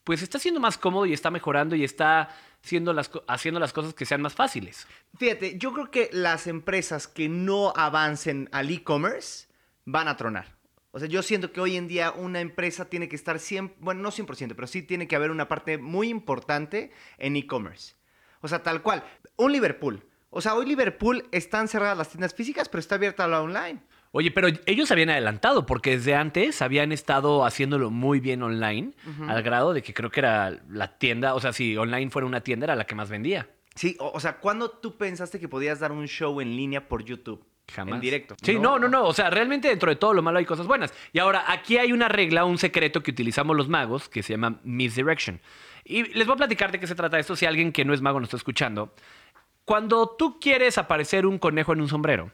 pues 0.04 0.22
está 0.22 0.40
siendo 0.40 0.60
más 0.60 0.78
cómodo 0.78 1.06
y 1.06 1.14
está 1.14 1.32
mejorando 1.32 1.76
y 1.76 1.84
está 1.84 2.30
siendo 2.62 2.94
las, 2.94 3.10
haciendo 3.28 3.60
las 3.60 3.74
cosas 3.74 3.94
que 3.94 4.06
sean 4.06 4.22
más 4.22 4.36
fáciles. 4.36 4.88
Fíjate, 5.18 5.58
yo 5.58 5.74
creo 5.74 5.90
que 5.90 6.10
las 6.14 6.48
empresas 6.48 7.08
que 7.08 7.30
no 7.30 7.74
avancen 7.76 8.48
al 8.52 8.70
e-commerce 8.70 9.47
van 9.88 10.10
a 10.10 10.18
tronar. 10.18 10.58
O 10.92 11.00
sea, 11.00 11.08
yo 11.08 11.24
siento 11.24 11.52
que 11.52 11.62
hoy 11.62 11.78
en 11.78 11.88
día 11.88 12.12
una 12.12 12.42
empresa 12.42 12.90
tiene 12.90 13.08
que 13.08 13.16
estar 13.16 13.40
100, 13.40 13.76
bueno, 13.80 14.02
no 14.02 14.12
100%, 14.12 14.54
pero 14.54 14.68
sí 14.68 14.84
tiene 14.84 15.08
que 15.08 15.16
haber 15.16 15.32
una 15.32 15.48
parte 15.48 15.78
muy 15.78 16.10
importante 16.10 16.92
en 17.18 17.36
e-commerce. 17.36 17.96
O 18.42 18.48
sea, 18.48 18.62
tal 18.64 18.82
cual. 18.82 19.04
Un 19.38 19.54
Liverpool. 19.54 20.04
O 20.30 20.42
sea, 20.42 20.56
hoy 20.56 20.66
Liverpool 20.66 21.24
están 21.32 21.68
cerradas 21.68 21.98
las 21.98 22.10
tiendas 22.10 22.34
físicas, 22.34 22.68
pero 22.68 22.80
está 22.80 22.96
abierta 22.96 23.28
la 23.28 23.42
online. 23.42 23.82
Oye, 24.12 24.32
pero 24.32 24.50
ellos 24.66 24.92
habían 24.92 25.10
adelantado 25.10 25.66
porque 25.66 25.92
desde 25.92 26.16
antes 26.16 26.62
habían 26.62 26.92
estado 26.92 27.46
haciéndolo 27.46 27.90
muy 27.90 28.20
bien 28.20 28.42
online, 28.44 28.94
al 29.28 29.44
grado 29.44 29.74
de 29.74 29.82
que 29.82 29.94
creo 29.94 30.10
que 30.10 30.20
era 30.20 30.62
la 30.70 30.98
tienda, 30.98 31.34
o 31.34 31.40
sea, 31.40 31.54
si 31.54 31.78
online 31.78 32.10
fuera 32.10 32.26
una 32.26 32.42
tienda, 32.42 32.66
era 32.66 32.76
la 32.76 32.86
que 32.86 32.96
más 32.96 33.10
vendía. 33.10 33.50
Sí, 33.76 33.96
o, 34.00 34.10
o 34.10 34.20
sea, 34.20 34.40
¿cuándo 34.40 34.70
tú 34.70 34.98
pensaste 34.98 35.40
que 35.40 35.48
podías 35.48 35.80
dar 35.80 35.92
un 35.92 36.08
show 36.08 36.42
en 36.42 36.56
línea 36.56 36.88
por 36.88 37.04
YouTube? 37.04 37.46
Jamás. 37.74 37.96
En 37.96 38.02
directo. 38.02 38.36
Sí, 38.42 38.58
no, 38.60 38.80
no, 38.80 38.88
no. 38.88 39.06
O 39.06 39.14
sea, 39.14 39.30
realmente 39.30 39.68
dentro 39.68 39.90
de 39.90 39.96
todo 39.98 40.14
lo 40.14 40.22
malo 40.22 40.40
hay 40.40 40.46
cosas 40.46 40.68
buenas. 40.68 40.94
Y 41.12 41.20
ahora, 41.20 41.46
aquí 41.48 41.78
hay 41.78 41.92
una 41.92 42.08
regla, 42.08 42.46
un 42.46 42.58
secreto 42.58 43.04
que 43.04 43.12
utilizamos 43.12 43.56
los 43.58 43.68
magos 43.68 44.08
que 44.10 44.24
se 44.24 44.34
llama 44.34 44.60
misdirection. 44.64 45.42
Y 45.84 46.04
les 46.14 46.26
voy 46.28 46.34
a 46.34 46.38
platicar 46.38 46.72
de 46.72 46.80
qué 46.80 46.88
se 46.88 46.96
trata 46.96 47.20
esto 47.20 47.36
si 47.36 47.46
alguien 47.46 47.72
que 47.72 47.86
no 47.86 47.94
es 47.94 48.02
mago 48.02 48.20
nos 48.20 48.28
está 48.28 48.38
escuchando. 48.38 48.94
Cuando 49.66 50.16
tú 50.18 50.40
quieres 50.40 50.78
aparecer 50.78 51.26
un 51.26 51.40
conejo 51.40 51.74
en 51.74 51.82
un 51.82 51.90
sombrero, 51.90 52.32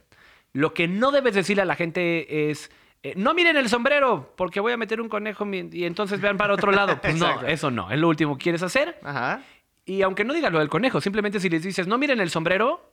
lo 0.54 0.74
que 0.74 0.88
no 0.88 1.12
debes 1.12 1.34
decirle 1.34 1.64
a 1.64 1.66
la 1.66 1.76
gente 1.76 2.50
es. 2.52 2.70
eh, 3.02 3.14
no 3.16 3.34
miren 3.34 3.58
el 3.58 3.70
sombrero, 3.70 4.34
porque 4.38 4.60
voy 4.60 4.72
a 4.72 4.78
meter 4.78 5.02
un 5.02 5.10
conejo 5.10 5.48
y 5.52 5.86
entonces 5.86 6.22
vean 6.22 6.38
para 6.38 6.54
otro 6.54 6.72
lado. 6.72 7.02
Pues 7.02 7.16
no, 7.16 7.42
eso 7.42 7.72
no. 7.72 7.90
Es 7.92 8.00
lo 8.00 8.08
último 8.08 8.38
que 8.38 8.44
quieres 8.44 8.62
hacer. 8.62 9.00
Ajá. 9.04 9.42
Y 9.86 10.04
aunque 10.04 10.24
no 10.24 10.34
digas 10.34 10.54
lo 10.54 10.60
del 10.60 10.70
conejo, 10.70 11.02
simplemente 11.02 11.40
si 11.40 11.50
les 11.50 11.64
dices, 11.64 11.88
no 11.88 11.98
miren 11.98 12.22
el 12.22 12.30
sombrero, 12.30 12.93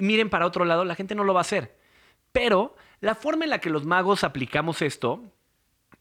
miren 0.00 0.30
para 0.30 0.46
otro 0.46 0.64
lado, 0.64 0.84
la 0.84 0.94
gente 0.94 1.14
no 1.14 1.24
lo 1.24 1.34
va 1.34 1.40
a 1.40 1.42
hacer. 1.42 1.76
Pero 2.32 2.74
la 3.00 3.14
forma 3.14 3.44
en 3.44 3.50
la 3.50 3.60
que 3.60 3.70
los 3.70 3.84
magos 3.84 4.24
aplicamos 4.24 4.82
esto, 4.82 5.22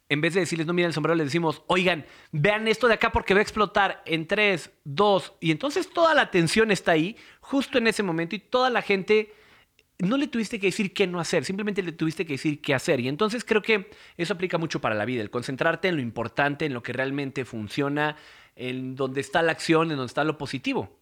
en 0.09 0.21
vez 0.21 0.33
de 0.33 0.41
decirles, 0.41 0.67
no 0.67 0.73
miren 0.73 0.89
el 0.89 0.93
sombrero, 0.93 1.15
les 1.15 1.27
decimos, 1.27 1.63
oigan, 1.67 2.05
vean 2.31 2.67
esto 2.67 2.87
de 2.87 2.95
acá 2.95 3.11
porque 3.11 3.33
va 3.33 3.39
a 3.39 3.43
explotar 3.43 4.01
en 4.05 4.27
3, 4.27 4.71
2, 4.83 5.33
y 5.39 5.51
entonces 5.51 5.89
toda 5.89 6.13
la 6.13 6.21
atención 6.21 6.71
está 6.71 6.91
ahí, 6.91 7.15
justo 7.39 7.77
en 7.77 7.87
ese 7.87 8.03
momento, 8.03 8.35
y 8.35 8.39
toda 8.39 8.69
la 8.69 8.81
gente 8.81 9.33
no 9.99 10.17
le 10.17 10.27
tuviste 10.27 10.59
que 10.59 10.67
decir 10.67 10.93
qué 10.93 11.07
no 11.07 11.19
hacer, 11.19 11.45
simplemente 11.45 11.81
le 11.83 11.91
tuviste 11.91 12.25
que 12.25 12.33
decir 12.33 12.61
qué 12.61 12.73
hacer. 12.73 12.99
Y 12.99 13.07
entonces 13.07 13.45
creo 13.45 13.61
que 13.61 13.89
eso 14.17 14.33
aplica 14.33 14.57
mucho 14.57 14.81
para 14.81 14.95
la 14.95 15.05
vida, 15.05 15.21
el 15.21 15.29
concentrarte 15.29 15.87
en 15.87 15.95
lo 15.95 16.01
importante, 16.01 16.65
en 16.65 16.73
lo 16.73 16.83
que 16.83 16.91
realmente 16.91 17.45
funciona, 17.45 18.17
en 18.55 18.95
donde 18.95 19.21
está 19.21 19.41
la 19.41 19.51
acción, 19.51 19.91
en 19.91 19.97
donde 19.97 20.09
está 20.09 20.23
lo 20.23 20.37
positivo. 20.37 21.00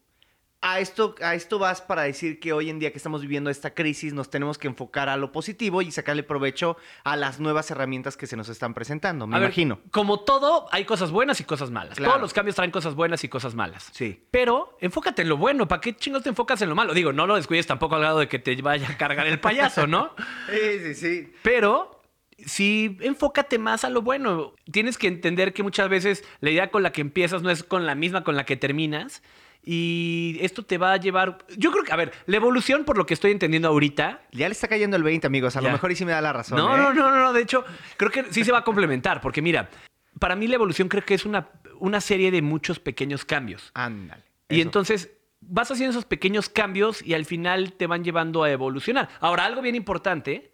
A 0.62 0.82
esto, 0.82 1.16
a 1.22 1.36
esto 1.36 1.58
vas 1.58 1.82
para 1.82 2.02
decir 2.04 2.40
que 2.40 2.52
hoy 2.52 2.70
en 2.70 2.80
día 2.80 2.92
que 2.92 2.98
estamos 2.98 3.22
viviendo 3.22 3.50
esta 3.50 3.74
crisis 3.74 4.14
nos 4.14 4.30
tenemos 4.30 4.58
que 4.58 4.68
enfocar 4.68 5.08
a 5.08 5.16
lo 5.16 5.32
positivo 5.32 5.82
y 5.82 5.90
sacarle 5.92 6.22
provecho 6.22 6.76
a 7.06 7.16
las 7.16 7.40
nuevas 7.40 7.72
herramientas 7.72 8.18
que 8.18 8.28
se 8.28 8.36
nos 8.36 8.50
están 8.50 8.74
presentando, 8.74 9.26
me 9.26 9.38
A 9.38 9.40
ver, 9.40 9.50
imagino. 9.50 9.80
como 9.92 10.20
todo, 10.20 10.68
hay 10.72 10.84
cosas 10.84 11.12
buenas 11.12 11.40
y 11.40 11.46
cosas 11.46 11.72
malas. 11.72 11.98
Claro. 11.98 12.12
Todos 12.12 12.22
los 12.22 12.34
cambios 12.34 12.58
traen 12.58 12.72
cosas 12.72 12.94
buenas 12.96 13.24
y 13.24 13.30
cosas 13.30 13.56
malas. 13.56 13.90
Sí. 13.94 14.22
Pero 14.32 14.78
enfócate 14.82 15.22
en 15.22 15.30
lo 15.30 15.38
bueno. 15.38 15.68
¿Para 15.68 15.80
qué 15.80 15.96
chingos 15.96 16.24
te 16.24 16.30
enfocas 16.30 16.62
en 16.62 16.68
lo 16.68 16.76
malo? 16.76 16.94
Digo, 16.94 17.14
no 17.14 17.26
lo 17.26 17.36
descuides 17.36 17.66
tampoco 17.66 17.96
al 17.96 18.02
lado 18.02 18.20
de 18.20 18.28
que 18.28 18.40
te 18.40 18.62
vaya 18.62 18.90
a 18.90 18.98
cargar 18.98 19.28
el 19.28 19.40
payaso, 19.40 19.88
¿no? 19.88 20.14
Sí, 20.50 20.80
sí, 20.84 20.96
sí. 20.96 21.34
Pero 21.42 22.02
sí, 22.38 22.98
enfócate 23.00 23.60
más 23.60 23.86
a 23.86 23.90
lo 23.90 24.02
bueno. 24.02 24.54
Tienes 24.72 24.98
que 24.98 25.08
entender 25.08 25.54
que 25.54 25.64
muchas 25.64 25.88
veces 25.88 26.26
la 26.42 26.50
idea 26.50 26.70
con 26.70 26.84
la 26.84 26.92
que 26.92 27.00
empiezas 27.02 27.44
no 27.44 27.50
es 27.50 27.64
con 27.64 27.86
la 27.86 27.96
misma 27.96 28.26
con 28.26 28.36
la 28.36 28.46
que 28.46 28.58
terminas. 28.58 29.24
Y 29.72 30.40
esto 30.42 30.64
te 30.64 30.80
va 30.80 30.94
a 30.94 30.98
llevar. 30.98 31.38
Yo 31.56 31.70
creo 31.72 31.84
que, 31.84 31.92
a 31.92 31.96
ver, 31.96 32.12
la 32.26 32.38
evolución, 32.38 32.86
por 32.86 32.98
lo 32.98 33.06
que 33.06 33.14
estoy 33.14 33.30
entendiendo 33.30 33.68
ahorita. 33.68 34.24
Ya 34.32 34.48
le 34.48 34.54
está 34.54 34.68
cayendo 34.68 34.98
el 34.98 35.04
20, 35.04 35.28
amigos. 35.28 35.56
A 35.56 35.60
Ya. 35.62 35.68
lo 35.68 35.74
mejor 35.74 35.92
y 35.92 35.96
sí 35.96 36.06
me 36.06 36.12
da 36.12 36.22
la 36.22 36.34
razón. 36.34 36.58
No, 36.58 36.74
¿eh? 36.74 36.78
no, 36.78 36.92
no, 36.92 37.12
no, 37.12 37.20
no. 37.22 37.34
De 37.34 37.42
hecho, 37.44 37.64
creo 37.96 38.10
que 38.10 38.26
sí 38.34 38.44
se 38.44 38.52
va 38.52 38.58
a 38.58 38.64
complementar. 38.64 39.22
Porque 39.22 39.44
mira, 39.44 39.70
para 40.18 40.36
mí 40.36 40.48
la 40.48 40.56
evolución 40.56 40.88
creo 40.90 41.06
que 41.06 41.14
es 41.14 41.24
una, 41.24 41.50
una 41.80 42.02
serie 42.02 42.32
de 42.32 42.42
muchos 42.42 42.80
pequeños 42.80 43.26
cambios. 43.26 43.70
Ándale. 43.76 44.24
Y 44.50 44.56
eso. 44.56 44.64
entonces 44.64 45.12
vas 45.42 45.70
haciendo 45.70 45.92
esos 45.92 46.06
pequeños 46.06 46.50
cambios 46.50 47.06
y 47.06 47.14
al 47.14 47.26
final 47.26 47.74
te 47.74 47.86
van 47.86 48.04
llevando 48.04 48.42
a 48.44 48.50
evolucionar. 48.50 49.08
Ahora, 49.20 49.46
algo 49.46 49.62
bien 49.62 49.76
importante 49.76 50.52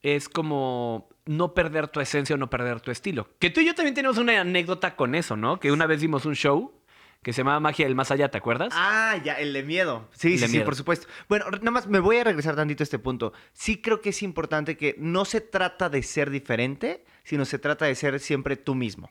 es 0.00 0.28
como 0.28 1.08
no 1.26 1.54
perder 1.54 1.88
tu 1.88 1.98
esencia 1.98 2.36
o 2.36 2.38
no 2.38 2.48
perder 2.48 2.80
tu 2.80 2.92
estilo. 2.92 3.28
Que 3.40 3.50
tú 3.50 3.58
y 3.62 3.66
yo 3.66 3.74
también 3.74 3.96
tenemos 3.96 4.16
una 4.16 4.40
anécdota 4.40 4.94
con 4.94 5.16
eso, 5.16 5.36
¿no? 5.36 5.58
Que 5.58 5.72
una 5.72 5.86
vez 5.86 6.00
dimos 6.00 6.24
un 6.24 6.36
show 6.36 6.72
que 7.22 7.32
se 7.32 7.38
llamaba 7.38 7.60
Magia 7.60 7.86
del 7.86 7.94
Más 7.94 8.10
Allá, 8.10 8.30
¿te 8.30 8.38
acuerdas? 8.38 8.72
Ah, 8.74 9.20
ya, 9.24 9.34
el 9.34 9.52
de 9.52 9.62
miedo. 9.62 10.08
Sí, 10.12 10.34
El 10.34 10.38
sí, 10.38 10.48
sí, 10.48 10.60
por 10.60 10.76
supuesto. 10.76 11.08
Bueno, 11.28 11.46
nada 11.50 11.70
más 11.70 11.86
me 11.86 11.98
voy 11.98 12.16
a 12.18 12.24
regresar 12.24 12.56
tantito 12.56 12.82
a 12.82 12.84
este 12.84 12.98
punto. 12.98 13.32
Sí 13.52 13.80
creo 13.82 14.00
que 14.00 14.10
es 14.10 14.22
importante 14.22 14.76
que 14.76 14.94
no 14.98 15.24
se 15.24 15.40
trata 15.40 15.88
de 15.88 16.02
ser 16.02 16.30
diferente, 16.30 17.04
sino 17.24 17.44
se 17.44 17.58
trata 17.58 17.86
de 17.86 17.94
ser 17.94 18.20
siempre 18.20 18.56
tú 18.56 18.74
mismo. 18.74 19.10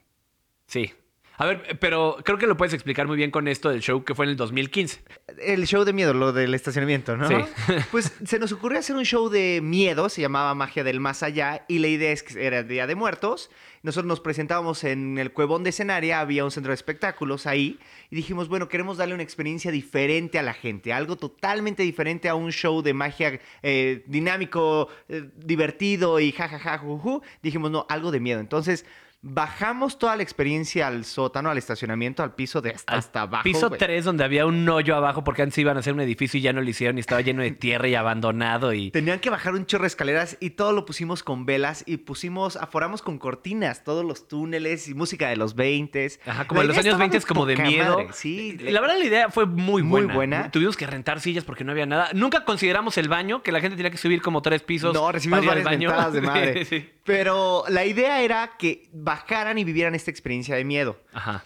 Sí. 0.68 0.94
A 1.40 1.46
ver, 1.46 1.78
pero 1.80 2.18
creo 2.24 2.40
que 2.40 2.48
lo 2.48 2.58
puedes 2.58 2.74
explicar 2.74 3.06
muy 3.06 3.16
bien 3.16 3.30
con 3.30 3.48
esto 3.48 3.70
del 3.70 3.82
show 3.82 4.04
que 4.04 4.16
fue 4.16 4.26
en 4.26 4.32
el 4.32 4.38
2015. 4.38 5.02
El 5.38 5.68
show 5.68 5.84
de 5.84 5.94
miedo, 5.94 6.16
lo 6.16 6.34
del 6.34 6.56
estacionamiento, 6.56 7.16
¿no? 7.16 7.28
Sí. 7.28 7.36
Pues 7.92 8.12
se 8.26 8.40
nos 8.40 8.52
ocurrió 8.52 8.80
hacer 8.80 8.96
un 8.96 9.06
show 9.06 9.30
de 9.30 9.62
miedo, 9.62 10.10
se 10.10 10.22
llamaba 10.22 10.56
Magia 10.56 10.84
del 10.84 11.00
Más 11.00 11.22
Allá, 11.22 11.64
y 11.68 11.78
la 11.78 11.90
idea 11.90 12.12
es 12.12 12.24
que 12.24 12.44
era 12.44 12.64
Día 12.64 12.88
de 12.88 12.96
Muertos. 12.96 13.52
Nosotros 13.84 14.08
nos 14.08 14.20
presentábamos 14.20 14.84
en 14.84 15.20
el 15.20 15.32
Cuevón 15.32 15.64
de 15.64 15.70
Escenaria, 15.70 16.22
había 16.22 16.44
un 16.44 16.50
centro 16.50 16.72
de 16.72 16.76
espectáculos 16.76 17.46
ahí, 17.46 17.80
y 18.10 18.16
dijimos, 18.16 18.50
bueno, 18.50 18.68
queremos 18.68 18.98
darle 18.98 19.14
una 19.14 19.24
experiencia 19.24 19.72
diferente 19.72 20.40
a 20.40 20.42
la 20.42 20.56
gente, 20.56 20.92
algo 20.92 21.18
totalmente 21.18 21.84
diferente 21.84 22.30
a 22.30 22.36
un 22.36 22.52
show 22.52 22.82
de 22.82 22.96
magia 22.96 23.40
eh, 23.62 24.04
dinámico, 24.08 24.90
eh, 25.08 25.30
divertido 25.36 26.20
y 26.20 26.32
jajaja, 26.32 26.80
juju. 26.80 27.22
Dijimos, 27.44 27.70
no, 27.70 27.86
algo 27.90 28.10
de 28.10 28.20
miedo. 28.20 28.40
Entonces... 28.40 28.84
Bajamos 29.24 29.98
toda 29.98 30.16
la 30.16 30.22
experiencia 30.22 30.86
al 30.88 31.04
sótano, 31.04 31.50
al 31.50 31.58
estacionamiento, 31.58 32.22
al 32.22 32.36
piso 32.36 32.62
de 32.62 32.70
hasta, 32.70 32.94
Al 32.94 33.00
hasta 33.00 33.22
abajo. 33.24 33.44
Piso 33.44 33.68
güey. 33.68 33.80
3, 33.80 34.06
donde 34.06 34.24
había 34.24 34.46
un 34.46 34.68
hoyo 34.70 34.96
abajo 34.96 35.24
porque 35.24 35.42
antes 35.42 35.58
iban 35.58 35.76
a 35.76 35.80
hacer 35.80 35.94
un 35.94 36.02
edificio 36.02 36.38
y 36.38 36.42
ya 36.44 36.54
no 36.54 36.62
lo 36.62 36.70
hicieron 36.70 36.98
y 36.98 37.02
estaba 37.02 37.22
lleno 37.22 37.42
de 37.42 37.52
tierra 37.52 37.88
y 37.88 37.96
abandonado 37.96 38.74
y... 38.74 38.92
Tenían 38.92 39.20
que 39.20 39.32
bajar 39.32 39.56
un 39.56 39.66
chorro 39.66 39.82
de 39.84 39.88
escaleras 39.88 40.38
y 40.40 40.52
todo 40.52 40.72
lo 40.72 40.86
pusimos 40.86 41.24
con 41.24 41.46
velas 41.48 41.84
y 41.88 41.98
pusimos, 41.98 42.58
aforamos 42.58 43.02
con 43.02 43.18
cortinas 43.18 43.84
todos 43.84 44.06
los 44.06 44.28
túneles 44.28 44.88
y 44.88 44.94
música 44.94 45.30
de 45.30 45.36
los 45.36 45.56
20. 45.56 46.12
Ajá, 46.28 46.46
como 46.48 46.62
en 46.62 46.68
los 46.68 46.78
años 46.78 46.98
20 47.00 47.20
como 47.22 47.48
de 47.48 47.58
miedo. 47.58 47.98
Sí, 48.14 48.56
La 48.60 48.80
verdad 48.82 48.98
la 49.00 49.06
idea 49.06 49.30
fue 49.30 49.48
muy 49.48 49.82
Muy 49.82 50.02
buena. 50.04 50.14
buena. 50.14 50.52
Tuvimos 50.52 50.78
que 50.78 50.86
rentar 50.86 51.20
sillas 51.22 51.44
porque 51.44 51.64
no 51.64 51.72
había 51.72 51.88
nada. 51.88 52.10
Nunca 52.14 52.46
consideramos 52.46 52.98
el 53.00 53.10
baño, 53.10 53.42
que 53.42 53.52
la 53.52 53.62
gente 53.62 53.76
tenía 53.78 53.92
que 53.92 53.98
subir 53.98 54.22
como 54.22 54.44
tres 54.44 54.62
pisos. 54.62 54.94
No, 54.94 55.12
recibimos 55.12 55.44
varias 55.46 55.66
baño. 55.66 56.12
de 56.12 56.22
madre. 56.22 56.66
Sí. 56.66 56.90
Pero 57.08 57.64
la 57.70 57.86
idea 57.86 58.22
era 58.22 58.58
que 58.60 58.90
bajaran 58.92 59.58
y 59.58 59.64
vivieran 59.64 59.96
esta 59.96 60.12
experiencia 60.12 60.56
de 60.56 60.66
miedo. 60.66 61.00
Ajá. 61.14 61.44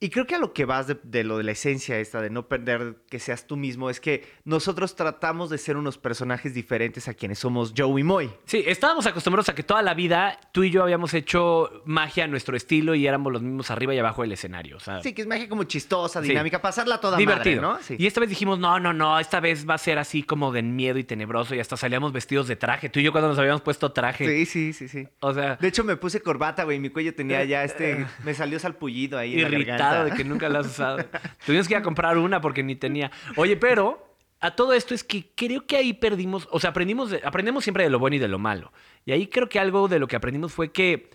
Y 0.00 0.10
creo 0.10 0.26
que 0.26 0.34
a 0.34 0.38
lo 0.38 0.52
que 0.52 0.64
vas 0.66 0.86
de, 0.86 0.98
de 1.02 1.24
lo 1.24 1.38
de 1.38 1.44
la 1.44 1.52
esencia 1.52 1.98
esta, 1.98 2.20
de 2.20 2.28
no 2.28 2.46
perder 2.48 2.96
que 3.08 3.18
seas 3.18 3.46
tú 3.46 3.56
mismo, 3.56 3.88
es 3.88 4.00
que 4.00 4.24
nosotros 4.44 4.96
tratamos 4.96 5.48
de 5.50 5.56
ser 5.56 5.76
unos 5.76 5.96
personajes 5.98 6.52
diferentes 6.52 7.08
a 7.08 7.14
quienes 7.14 7.38
somos 7.38 7.72
Joe 7.76 8.00
y 8.00 8.04
Moy. 8.04 8.30
Sí, 8.44 8.62
estábamos 8.66 9.06
acostumbrados 9.06 9.48
a 9.48 9.54
que 9.54 9.62
toda 9.62 9.80
la 9.82 9.94
vida 9.94 10.38
tú 10.52 10.62
y 10.64 10.70
yo 10.70 10.82
habíamos 10.82 11.14
hecho 11.14 11.82
magia 11.86 12.24
a 12.24 12.26
nuestro 12.26 12.56
estilo 12.56 12.94
y 12.94 13.06
éramos 13.06 13.32
los 13.32 13.40
mismos 13.40 13.70
arriba 13.70 13.94
y 13.94 13.98
abajo 13.98 14.22
del 14.22 14.32
escenario. 14.32 14.76
O 14.76 14.80
sea, 14.80 15.00
Sí, 15.02 15.14
que 15.14 15.22
es 15.22 15.28
magia 15.28 15.48
como 15.48 15.64
chistosa, 15.64 16.20
Sí. 16.20 16.28
dinámica, 16.28 16.60
pasarla 16.60 17.00
toda 17.00 17.16
divertido. 17.16 17.62
madre, 17.62 17.76
¿no? 17.78 17.82
Sí. 17.82 17.96
Y 17.98 18.06
esta 18.06 18.20
vez 18.20 18.28
dijimos, 18.28 18.58
no, 18.58 18.78
no, 18.80 18.92
no, 18.92 19.18
esta 19.18 19.40
vez 19.40 19.66
va 19.66 19.74
a 19.74 19.78
ser 19.78 19.98
así 19.98 20.22
como 20.22 20.52
de 20.52 20.62
miedo 20.62 20.98
y 20.98 21.04
tenebroso 21.04 21.54
y 21.54 21.60
hasta 21.60 21.76
salíamos 21.78 22.12
vestidos 22.12 22.46
de 22.48 22.56
traje. 22.56 22.90
Tú 22.90 23.00
y 23.00 23.04
yo 23.04 23.12
cuando 23.12 23.28
nos 23.28 23.38
habíamos 23.38 23.62
puesto 23.62 23.92
traje. 23.92 24.26
sí, 24.26 24.44
sí, 24.44 24.72
sí, 24.72 24.88
sí. 24.88 25.08
O 25.20 25.32
sea, 25.32 25.56
De 25.56 25.68
hecho, 25.68 25.82
me 25.84 25.96
puse 25.96 26.20
corbata, 26.20 26.64
güey. 26.64 26.78
Mi 26.78 26.90
cuello 26.90 27.14
tenía 27.14 27.42
ya 27.44 27.64
este. 27.64 28.04
Me 28.24 28.34
salió 28.34 28.58
salpullido 28.58 29.16
ahí. 29.18 29.34
en 29.40 29.50
la 29.50 29.58
irritado 29.58 29.83
de 30.04 30.12
que 30.12 30.24
nunca 30.24 30.48
la 30.48 30.60
has 30.60 30.66
usado. 30.66 31.04
Tuvimos 31.46 31.68
que 31.68 31.74
ir 31.74 31.78
a 31.78 31.82
comprar 31.82 32.18
una 32.18 32.40
porque 32.40 32.62
ni 32.62 32.76
tenía. 32.76 33.10
Oye, 33.36 33.56
pero 33.56 34.16
a 34.40 34.54
todo 34.56 34.72
esto 34.72 34.94
es 34.94 35.04
que 35.04 35.30
creo 35.34 35.66
que 35.66 35.76
ahí 35.76 35.92
perdimos, 35.92 36.48
o 36.50 36.60
sea, 36.60 36.70
aprendimos, 36.70 37.10
de- 37.10 37.20
aprendemos 37.24 37.64
siempre 37.64 37.84
de 37.84 37.90
lo 37.90 37.98
bueno 37.98 38.16
y 38.16 38.18
de 38.18 38.28
lo 38.28 38.38
malo. 38.38 38.72
Y 39.04 39.12
ahí 39.12 39.26
creo 39.26 39.48
que 39.48 39.58
algo 39.58 39.88
de 39.88 39.98
lo 39.98 40.06
que 40.08 40.16
aprendimos 40.16 40.52
fue 40.52 40.72
que 40.72 41.10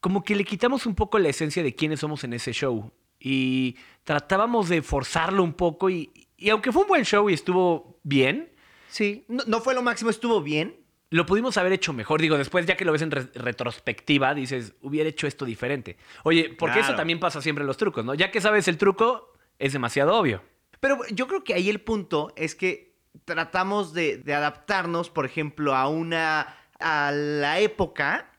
como 0.00 0.22
que 0.22 0.34
le 0.36 0.44
quitamos 0.44 0.86
un 0.86 0.94
poco 0.94 1.18
la 1.18 1.28
esencia 1.28 1.62
de 1.62 1.74
quiénes 1.74 2.00
somos 2.00 2.22
en 2.24 2.32
ese 2.32 2.52
show 2.52 2.92
y 3.18 3.76
tratábamos 4.04 4.68
de 4.68 4.80
forzarlo 4.82 5.42
un 5.42 5.52
poco 5.54 5.90
y, 5.90 6.10
y 6.36 6.50
aunque 6.50 6.70
fue 6.70 6.82
un 6.82 6.88
buen 6.88 7.04
show 7.04 7.28
y 7.28 7.34
estuvo 7.34 7.98
bien, 8.02 8.52
Sí. 8.90 9.24
No, 9.28 9.42
no 9.46 9.60
fue 9.60 9.74
lo 9.74 9.82
máximo, 9.82 10.08
estuvo 10.08 10.40
bien. 10.40 10.76
Lo 11.10 11.24
pudimos 11.26 11.56
haber 11.56 11.72
hecho 11.72 11.92
mejor. 11.92 12.20
Digo, 12.20 12.36
después 12.38 12.66
ya 12.66 12.76
que 12.76 12.84
lo 12.84 12.92
ves 12.92 13.02
en 13.02 13.10
re- 13.10 13.28
retrospectiva, 13.34 14.34
dices, 14.34 14.74
hubiera 14.82 15.08
hecho 15.08 15.26
esto 15.26 15.44
diferente. 15.44 15.96
Oye, 16.24 16.54
porque 16.58 16.80
eso 16.80 16.94
también 16.94 17.18
pasa 17.20 17.40
siempre 17.40 17.62
en 17.62 17.66
los 17.66 17.76
trucos, 17.76 18.04
¿no? 18.04 18.14
Ya 18.14 18.30
que 18.30 18.40
sabes 18.40 18.68
el 18.68 18.76
truco, 18.78 19.32
es 19.58 19.72
demasiado 19.72 20.14
obvio. 20.16 20.42
Pero 20.80 20.98
yo 21.10 21.26
creo 21.26 21.44
que 21.44 21.54
ahí 21.54 21.68
el 21.70 21.80
punto 21.80 22.32
es 22.36 22.54
que 22.54 22.94
tratamos 23.24 23.94
de, 23.94 24.18
de 24.18 24.34
adaptarnos, 24.34 25.10
por 25.10 25.24
ejemplo, 25.26 25.74
a 25.74 25.88
una. 25.88 26.56
a 26.78 27.10
la 27.12 27.58
época. 27.58 28.30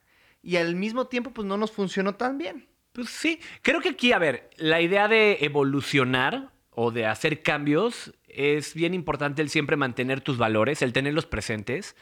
Y 0.42 0.56
al 0.56 0.76
mismo 0.76 1.08
tiempo, 1.08 1.32
pues 1.32 1.46
no 1.46 1.58
nos 1.58 1.72
funcionó 1.72 2.16
tan 2.16 2.38
bien. 2.38 2.68
Pues 2.94 3.10
sí, 3.10 3.40
creo 3.62 3.82
que 3.82 3.90
aquí, 3.90 4.14
a 4.14 4.20
ver, 4.20 4.50
la 4.58 4.80
idea 4.80 5.08
de 5.10 5.40
evolucionar 5.42 6.52
o 6.72 6.92
de 6.92 7.06
hacer 7.06 7.42
cambios 7.44 8.14
es 8.28 8.74
bien 8.74 8.94
importante 8.94 9.42
el 9.42 9.50
siempre 9.50 9.76
mantener 9.76 10.22
tus 10.22 10.38
valores, 10.38 10.82
el 10.82 10.94
tenerlos 10.94 11.26
presentes. 11.26 11.96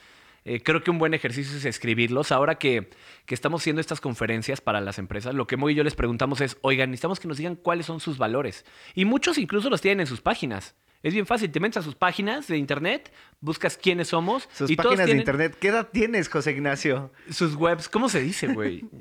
Eh, 0.48 0.62
creo 0.64 0.82
que 0.82 0.92
un 0.92 0.98
buen 0.98 1.14
ejercicio 1.14 1.58
es 1.58 1.66
escribirlos. 1.66 2.32
Ahora 2.32 2.56
que, 2.56 2.90
que 3.26 3.36
estamos 3.36 3.62
haciendo 3.62 3.82
estas 3.82 4.00
conferencias 4.00 4.62
para 4.62 4.80
las 4.80 4.98
empresas, 4.98 5.36
lo 5.36 5.46
que 5.46 5.58
Moy 5.58 5.74
y 5.74 5.76
yo 5.76 5.84
les 5.84 5.94
preguntamos 5.94 6.40
es, 6.40 6.58
oigan, 6.62 6.90
necesitamos 6.90 7.20
que 7.20 7.28
nos 7.28 7.36
digan 7.36 7.58
cuáles 7.58 7.86
son 7.86 8.00
sus 8.00 8.18
valores. 8.18 8.64
Y 8.96 9.04
muchos 9.04 9.38
incluso 9.38 9.70
los 9.70 9.82
tienen 9.82 10.00
en 10.00 10.08
sus 10.08 10.22
páginas. 10.22 10.76
Es 11.04 11.14
bien 11.14 11.26
fácil, 11.26 11.52
te 11.52 11.60
metes 11.60 11.78
a 11.78 11.82
sus 11.82 11.96
páginas 11.96 12.48
de 12.48 12.58
internet, 12.58 13.12
buscas 13.42 13.78
quiénes 13.78 14.08
somos. 14.08 14.48
Sus 14.54 14.72
y 14.72 14.78
todos 14.78 14.92
páginas 14.92 15.08
de 15.08 15.18
internet. 15.18 15.58
¿Qué 15.60 15.68
edad 15.68 15.90
tienes, 15.92 16.30
José 16.30 16.52
Ignacio? 16.52 17.12
Sus 17.30 17.56
webs, 17.56 17.90
¿cómo 17.90 18.08
se 18.08 18.22
dice, 18.22 18.48
güey? 18.48 18.86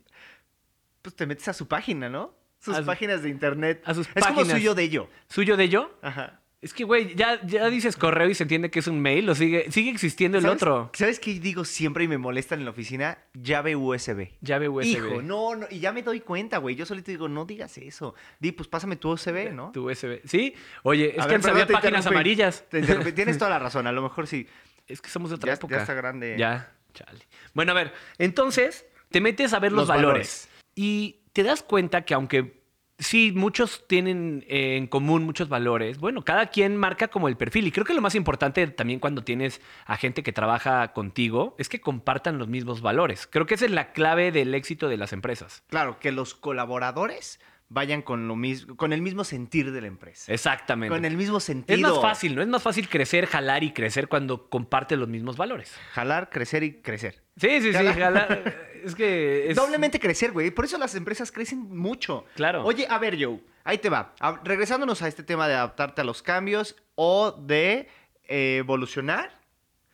Pues 1.02 1.14
te 1.14 1.24
metes 1.24 1.46
a 1.46 1.52
su 1.52 1.68
página, 1.68 2.08
¿no? 2.08 2.34
Sus 2.58 2.74
A 2.74 2.84
páginas 2.84 3.22
de 3.22 3.28
internet. 3.28 3.80
a 3.84 3.94
sus 3.94 4.08
es 4.12 4.26
como 4.26 4.44
suyo 4.44 4.74
de 4.74 4.82
ello. 4.82 5.08
¿Suyo 5.28 5.56
de 5.56 5.62
ello? 5.62 5.96
Ajá. 6.02 6.40
Es 6.66 6.74
que, 6.74 6.82
güey, 6.82 7.14
ya, 7.14 7.40
ya 7.46 7.70
dices 7.70 7.96
correo 7.96 8.28
y 8.28 8.34
se 8.34 8.42
entiende 8.42 8.70
que 8.72 8.80
es 8.80 8.88
un 8.88 8.98
mail, 9.00 9.30
o 9.30 9.36
sigue, 9.36 9.70
sigue 9.70 9.88
existiendo 9.90 10.36
el 10.38 10.42
¿Sabes- 10.42 10.56
otro. 10.56 10.90
¿Sabes 10.94 11.20
qué 11.20 11.38
digo 11.38 11.64
siempre 11.64 12.02
y 12.02 12.08
me 12.08 12.18
molestan 12.18 12.58
en 12.58 12.64
la 12.64 12.72
oficina? 12.72 13.18
Llave 13.34 13.76
USB. 13.76 14.30
Llave 14.40 14.68
USB. 14.68 14.86
Hijo, 14.88 15.22
no, 15.22 15.54
no, 15.54 15.66
y 15.70 15.78
ya 15.78 15.92
me 15.92 16.02
doy 16.02 16.20
cuenta, 16.20 16.58
güey. 16.58 16.74
Yo 16.74 16.84
solito 16.84 17.12
digo, 17.12 17.28
no 17.28 17.44
digas 17.44 17.78
eso. 17.78 18.16
Di, 18.40 18.50
pues 18.50 18.68
pásame 18.68 18.96
tu 18.96 19.10
USB, 19.12 19.52
¿no? 19.52 19.70
Tu 19.70 19.88
USB. 19.88 20.20
Sí, 20.24 20.54
oye, 20.82 21.12
es 21.16 21.20
A 21.20 21.22
que 21.22 21.28
ver, 21.28 21.34
antes 21.36 21.40
perdón, 21.42 21.50
había 21.52 21.66
te 21.66 21.72
páginas 21.74 21.98
interrumpí. 22.00 22.16
amarillas. 22.16 22.64
Te 22.68 22.78
interrumpí. 22.80 23.12
Tienes 23.12 23.38
toda 23.38 23.50
la 23.50 23.58
razón, 23.60 23.86
a 23.86 23.92
lo 23.92 24.02
mejor 24.02 24.26
sí. 24.26 24.48
Es 24.88 25.00
que 25.00 25.08
somos 25.08 25.30
de 25.30 25.36
otra 25.36 25.48
Ya- 25.52 25.54
época. 25.54 25.76
ya 25.76 25.80
está 25.82 25.94
grande. 25.94 26.34
Ya, 26.36 26.72
chale. 26.94 27.20
Bueno, 27.54 27.70
a 27.72 27.74
ver, 27.76 27.92
entonces 28.18 28.86
te 29.10 29.20
metes 29.20 29.52
a 29.52 29.60
ver 29.60 29.70
los, 29.72 29.82
Los 29.82 29.88
valores. 29.88 30.48
valores. 30.48 30.48
y 30.74 31.20
te 31.32 31.42
das 31.44 31.62
cuenta 31.62 32.04
que 32.04 32.14
aunque 32.14 32.60
sí, 32.98 33.32
muchos 33.34 33.84
tienen 33.86 34.44
eh, 34.48 34.76
en 34.76 34.86
común 34.86 35.24
muchos 35.24 35.48
valores, 35.48 35.98
bueno, 35.98 36.22
cada 36.22 36.46
quien 36.46 36.76
marca 36.76 37.08
como 37.08 37.28
el 37.28 37.36
perfil. 37.36 37.66
Y 37.66 37.72
creo 37.72 37.84
que 37.84 37.94
lo 37.94 38.00
más 38.00 38.14
importante 38.14 38.66
también 38.68 39.00
cuando 39.00 39.22
tienes 39.22 39.60
a 39.84 39.96
gente 39.96 40.22
que 40.22 40.32
trabaja 40.32 40.92
contigo 40.92 41.54
es 41.58 41.68
que 41.68 41.80
compartan 41.80 42.38
los 42.38 42.48
mismos 42.48 42.80
valores. 42.80 43.26
Creo 43.26 43.46
que 43.46 43.54
esa 43.54 43.66
es 43.66 43.70
la 43.70 43.92
clave 43.92 44.32
del 44.32 44.54
éxito 44.54 44.88
de 44.88 44.96
las 44.96 45.12
empresas. 45.12 45.62
Claro, 45.68 45.98
que 45.98 46.12
los 46.12 46.34
colaboradores 46.34 47.40
vayan 47.68 48.02
con 48.02 48.28
lo 48.28 48.36
mismo, 48.36 48.76
con 48.76 48.92
el 48.92 49.02
mismo 49.02 49.24
sentir 49.24 49.72
de 49.72 49.80
la 49.80 49.86
empresa. 49.88 50.32
Exactamente. 50.32 50.94
Con 50.94 51.04
el 51.04 51.16
mismo 51.16 51.40
sentido. 51.40 51.76
Es 51.76 51.82
más 51.94 52.00
fácil, 52.00 52.34
¿no? 52.36 52.42
Es 52.42 52.48
más 52.48 52.62
fácil 52.62 52.88
crecer, 52.88 53.26
jalar 53.26 53.64
y 53.64 53.72
crecer 53.72 54.08
cuando 54.08 54.48
compartes 54.48 54.98
los 54.98 55.08
mismos 55.08 55.36
valores. 55.36 55.74
Jalar, 55.92 56.30
crecer 56.30 56.62
y 56.62 56.80
crecer. 56.80 57.22
Sí, 57.36 57.48
sí, 57.60 57.68
sí, 57.68 57.72
Jalar. 57.72 57.94
jalar. 57.98 58.54
Es 58.84 58.94
que 58.94 59.50
es... 59.50 59.56
Doblemente 59.56 59.98
crecer, 59.98 60.32
güey. 60.32 60.50
Por 60.50 60.64
eso 60.64 60.78
las 60.78 60.94
empresas 60.94 61.32
crecen 61.32 61.76
mucho. 61.76 62.24
Claro. 62.36 62.64
Oye, 62.64 62.86
a 62.88 62.98
ver, 62.98 63.16
Joe, 63.22 63.40
ahí 63.64 63.78
te 63.78 63.90
va. 63.90 64.14
A- 64.20 64.40
regresándonos 64.44 65.02
a 65.02 65.08
este 65.08 65.22
tema 65.22 65.48
de 65.48 65.54
adaptarte 65.54 66.00
a 66.00 66.04
los 66.04 66.22
cambios, 66.22 66.76
o 66.94 67.32
de 67.32 67.88
eh, 68.28 68.56
evolucionar, 68.58 69.38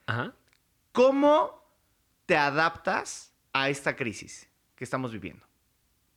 Ajá. 0.06 0.34
¿cómo 0.92 1.64
te 2.26 2.36
adaptas 2.36 3.32
a 3.52 3.68
esta 3.70 3.96
crisis 3.96 4.48
que 4.76 4.84
estamos 4.84 5.10
viviendo? 5.12 5.44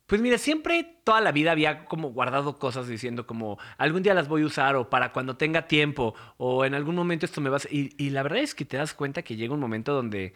Pues 0.06 0.20
mira, 0.20 0.38
siempre 0.38 0.84
toda 1.04 1.20
la 1.20 1.32
vida 1.32 1.50
había 1.50 1.84
como 1.84 2.10
guardado 2.12 2.58
cosas 2.58 2.86
diciendo 2.86 3.26
como 3.26 3.58
algún 3.76 4.02
día 4.04 4.14
las 4.14 4.28
voy 4.28 4.42
a 4.42 4.46
usar 4.46 4.76
o 4.76 4.88
para 4.88 5.12
cuando 5.12 5.36
tenga 5.36 5.66
tiempo 5.66 6.14
o 6.36 6.64
en 6.64 6.74
algún 6.74 6.94
momento 6.94 7.26
esto 7.26 7.40
me 7.40 7.50
va 7.50 7.56
a... 7.56 7.60
Y, 7.70 7.90
y 7.98 8.10
la 8.10 8.22
verdad 8.22 8.38
es 8.38 8.54
que 8.54 8.64
te 8.64 8.76
das 8.76 8.94
cuenta 8.94 9.22
que 9.22 9.34
llega 9.34 9.52
un 9.54 9.58
momento 9.60 9.92
donde 9.92 10.34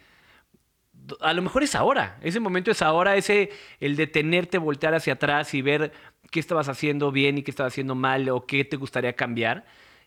do- 0.93 1.19
a 1.21 1.33
lo 1.33 1.43
mejor 1.43 1.63
es 1.63 1.75
ahora, 1.75 2.19
ese 2.23 2.41
momento 2.41 2.71
es 2.71 2.83
ahora, 2.83 3.17
ese 3.17 3.51
el 3.81 3.97
detenerte, 3.97 4.59
voltear 4.59 4.95
hacia 4.95 5.15
atrás 5.15 5.55
y 5.55 5.63
ver 5.63 5.93
qué 6.31 6.41
estabas 6.41 6.69
haciendo 6.69 7.13
bien 7.13 7.39
y 7.39 7.43
qué 7.43 7.51
estabas 7.51 7.73
haciendo 7.75 7.95
mal 7.95 8.29
o 8.31 8.47
qué 8.47 8.65
te 8.65 8.77
gustaría 8.77 9.15
cambiar. 9.15 9.65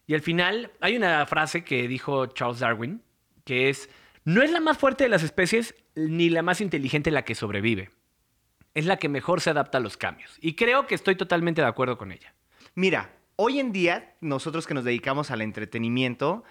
Y 0.07 0.13
al 0.15 0.21
final 0.21 0.71
hay 0.81 0.97
una 0.97 1.25
frase 1.25 1.63
que 1.63 1.87
dijo 1.87 2.27
Charles 2.27 2.59
Darwin, 2.59 3.01
que 3.45 3.69
es, 3.69 3.89
no 4.25 4.41
es 4.41 4.51
la 4.51 4.59
más 4.61 4.77
fuerte 4.77 5.05
de 5.05 5.09
las 5.09 5.23
especies 5.23 5.75
ni 5.95 6.29
la 6.29 6.41
más 6.43 6.61
inteligente 6.61 7.11
la 7.11 7.23
que 7.25 7.35
sobrevive 7.35 7.89
es 8.73 8.85
la 8.85 8.97
que 8.97 9.09
mejor 9.09 9.41
se 9.41 9.49
adapta 9.49 9.77
a 9.77 9.81
los 9.81 9.97
cambios. 9.97 10.37
Y 10.41 10.55
creo 10.55 10.87
que 10.87 10.95
estoy 10.95 11.15
totalmente 11.15 11.61
de 11.61 11.67
acuerdo 11.67 11.97
con 11.97 12.11
ella. 12.11 12.33
Mira, 12.75 13.11
hoy 13.35 13.59
en 13.59 13.71
día, 13.71 14.15
nosotros 14.21 14.67
que 14.67 14.73
nos 14.73 14.83
dedicamos 14.83 15.31
al 15.31 15.41
entretenimiento, 15.41 16.43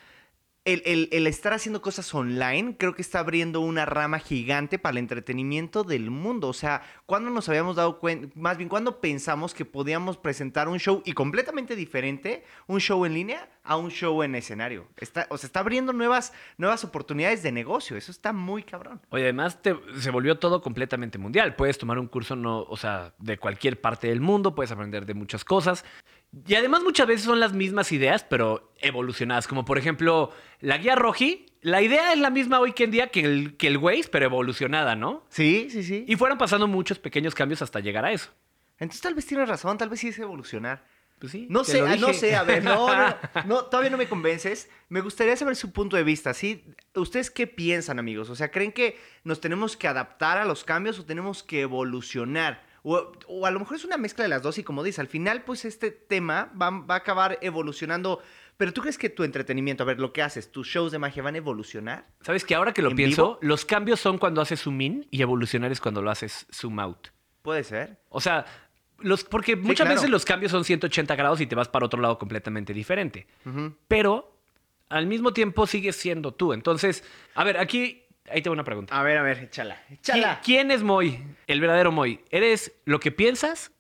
el, 0.65 1.09
el- 1.11 1.27
estar 1.27 1.53
haciendo 1.53 1.83
cosas 1.83 2.15
online 2.15 2.77
creo 2.79 2.95
que 2.95 3.03
está 3.03 3.19
abriendo 3.19 3.61
una 3.61 3.85
rama 3.85 4.21
gigante 4.21 4.79
para 4.79 4.93
el 4.93 4.99
entretenimiento 4.99 5.83
del 5.83 6.11
mundo. 6.11 6.49
O 6.49 6.53
sea, 6.53 6.83
¿cuándo 7.05 7.31
nos 7.31 7.49
habíamos 7.49 7.75
dado 7.77 7.99
cuenta? 7.99 8.29
Más 8.39 8.57
bien, 8.57 8.69
¿cuándo 8.69 9.01
pensamos 9.01 9.55
que 9.55 9.65
podíamos 9.65 10.17
presentar 10.19 10.69
un 10.69 10.79
show 10.79 11.03
y 11.05 11.15
completamente 11.15 11.75
diferente, 11.75 12.45
un 12.69 12.79
show 12.79 13.05
en 13.05 13.15
línea 13.15 13.49
a 13.65 13.77
un 13.77 13.91
show 13.91 14.23
en 14.23 14.37
escenario? 14.37 14.87
Está, 14.99 15.27
o 15.31 15.37
sea, 15.39 15.49
está 15.49 15.61
abriendo 15.61 15.93
nuevas, 15.93 16.33
nuevas 16.59 16.85
oportunidades 16.85 17.43
de 17.43 17.51
negocio. 17.51 17.97
Eso 17.97 18.13
está 18.13 18.33
muy 18.33 18.63
cabrón. 18.63 19.01
Oye, 19.11 19.25
además 19.25 19.61
te- 19.63 19.77
se 19.99 20.11
volvió 20.11 20.39
todo 20.39 20.63
completamente 20.63 21.19
mundial. 21.19 21.57
Puedes 21.57 21.77
tomar 21.77 21.99
un 21.99 22.07
curso 22.07 22.37
no, 22.37 22.61
o 22.63 22.77
sea, 22.77 23.15
de 23.19 23.37
cualquier 23.37 23.81
parte 23.81 24.07
del 24.07 24.21
mundo, 24.21 24.55
puedes 24.55 24.71
aprender 24.71 25.07
de 25.07 25.15
muchas 25.15 25.45
cosas. 25.45 25.85
Y 26.47 26.55
además 26.55 26.83
muchas 26.83 27.07
veces 27.07 27.25
son 27.25 27.41
las 27.41 27.53
mismas 27.53 27.93
ideas, 27.93 28.25
pero 28.25 28.73
evolucionadas. 28.81 29.47
Como 29.47 29.65
por 29.65 29.77
ejemplo, 29.77 30.33
la 30.61 30.79
guía 30.79 30.95
Roji, 30.95 31.47
la 31.61 31.83
idea 31.83 32.13
es 32.13 32.19
la 32.19 32.31
misma 32.31 32.59
hoy 32.59 32.73
que 32.73 32.85
en 32.85 32.91
día 32.91 33.09
que 33.09 33.21
el, 33.21 33.57
que 33.57 33.67
el 33.67 33.77
Waze, 33.77 34.09
pero 34.11 34.25
evolucionada, 34.25 34.97
¿no? 34.97 35.25
Sí, 35.29 35.69
sí, 35.71 35.83
sí. 35.83 36.05
Y 36.09 36.17
fueron 36.17 36.39
pasando 36.39 36.67
muchos 36.67 36.99
pequeños 36.99 37.35
cambios 37.35 37.61
hasta 37.61 37.81
llegar 37.81 38.05
a 38.05 38.13
eso. 38.13 38.31
Entonces 38.79 39.03
tal 39.03 39.15
vez 39.15 39.27
tienes 39.27 39.49
razón, 39.49 39.77
tal 39.77 39.91
vez 39.91 40.01
sí 40.01 40.09
es 40.09 40.19
evolucionar. 40.19 40.85
Pues 41.19 41.31
sí. 41.31 41.47
No 41.49 41.63
sé, 41.63 41.83
ah, 41.83 41.95
no 41.97 42.13
sé, 42.13 42.35
a 42.35 42.43
ver, 42.43 42.65
no, 42.65 42.89
no, 42.89 43.17
no, 43.47 43.65
todavía 43.67 43.91
no 43.91 43.97
me 43.97 44.09
convences. 44.09 44.69
Me 44.89 45.01
gustaría 45.01 45.37
saber 45.37 45.55
su 45.55 45.71
punto 45.71 45.97
de 45.97 46.03
vista, 46.03 46.35
¿sí? 46.35 46.65
¿Ustedes 46.97 47.31
qué 47.31 47.47
piensan, 47.47 48.01
amigos? 48.01 48.29
O 48.29 48.35
sea, 48.35 48.51
¿creen 48.51 48.73
que 48.73 48.99
nos 49.23 49.41
tenemos 49.41 49.77
que 49.77 49.87
adaptar 49.87 50.39
a 50.39 50.45
los 50.45 50.65
cambios 50.65 50.99
o 50.99 51.05
tenemos 51.05 51.45
que 51.45 51.61
evolucionar? 51.61 52.65
O, 52.83 53.13
o 53.29 53.47
a 53.47 53.51
lo 53.51 53.61
mejor 53.61 53.77
es 53.77 53.85
una 53.85 53.97
mezcla 53.97 54.25
de 54.25 54.29
las 54.29 54.43
dos 54.43 54.59
y 54.59 54.65
como 54.65 54.83
dice, 54.83 55.01
al 55.01 55.07
final 55.07 55.43
pues 55.45 55.65
este 55.65 55.91
tema 55.91 56.53
va, 56.61 56.71
va 56.71 56.95
a 56.95 56.99
acabar 56.99 57.39
evolucionando. 57.41 58.21
Pero 58.57 58.73
¿tú 58.73 58.81
crees 58.81 58.99
que 58.99 59.09
tu 59.09 59.25
entretenimiento, 59.25 59.83
a 59.83 59.87
ver, 59.87 59.99
lo 59.99 60.13
que 60.13 60.23
haces, 60.23 60.53
tus 60.53 60.69
shows 60.69 60.93
de 60.93 60.99
magia 60.99 61.23
van 61.23 61.35
a 61.35 61.39
evolucionar? 61.39 62.07
¿Sabes 62.21 62.45
que 62.45 62.55
ahora 62.55 62.73
que 62.73 62.83
lo 62.83 62.91
¿En 62.91 62.97
pienso, 62.97 63.23
vivo? 63.23 63.39
los 63.43 63.65
cambios 63.65 64.01
son 64.01 64.19
cuando 64.19 64.41
haces 64.41 64.61
zoom 64.63 64.81
in 64.81 65.09
y 65.11 65.23
evolucionar 65.23 65.73
es 65.73 65.81
cuando 65.81 66.03
lo 66.03 66.11
haces 66.11 66.47
zoom 66.53 66.79
out? 66.81 67.09
Puede 67.43 67.65
ser. 67.65 67.99
O 68.09 68.21
sea, 68.21 68.45
los, 68.99 69.25
porque 69.25 69.57
muchas 69.57 69.87
claro. 69.87 69.95
veces 69.95 70.11
los 70.11 70.25
cambios 70.25 70.53
son 70.53 70.65
180 70.65 71.17
grados 71.17 71.41
y 71.41 71.47
te 71.47 71.55
vas 71.55 71.69
para 71.69 71.87
otro 71.87 72.01
lado 72.01 72.19
completamente 72.19 72.73
diferente. 72.73 73.27
Pero 73.89 74.37
al 74.89 75.07
mismo 75.07 75.33
tiempo 75.33 75.67
sigues 75.67 75.97
siendo 75.97 76.33
tú. 76.33 76.53
Entonces, 76.53 77.03
a 77.35 77.45
ver, 77.45 77.59
aquí, 77.59 78.02
ahí 78.31 78.43
tengo 78.43 78.53
una 78.53 78.65
pregunta. 78.65 78.99
A 78.99 79.03
ver, 79.03 79.19
a 79.19 79.23
ver, 79.23 79.39
échala, 79.45 79.77
¿Qui- 79.89 79.95
échala. 79.95 80.41
¿Quién 80.45 80.71
es 80.71 80.83
Moy? 80.83 81.23
El 81.47 81.61
verdadero 81.61 81.93
Moy. 81.93 82.21
¿Eres 82.31 82.73
lo 82.85 83.01
que 83.01 83.11
piensas? 83.13 83.73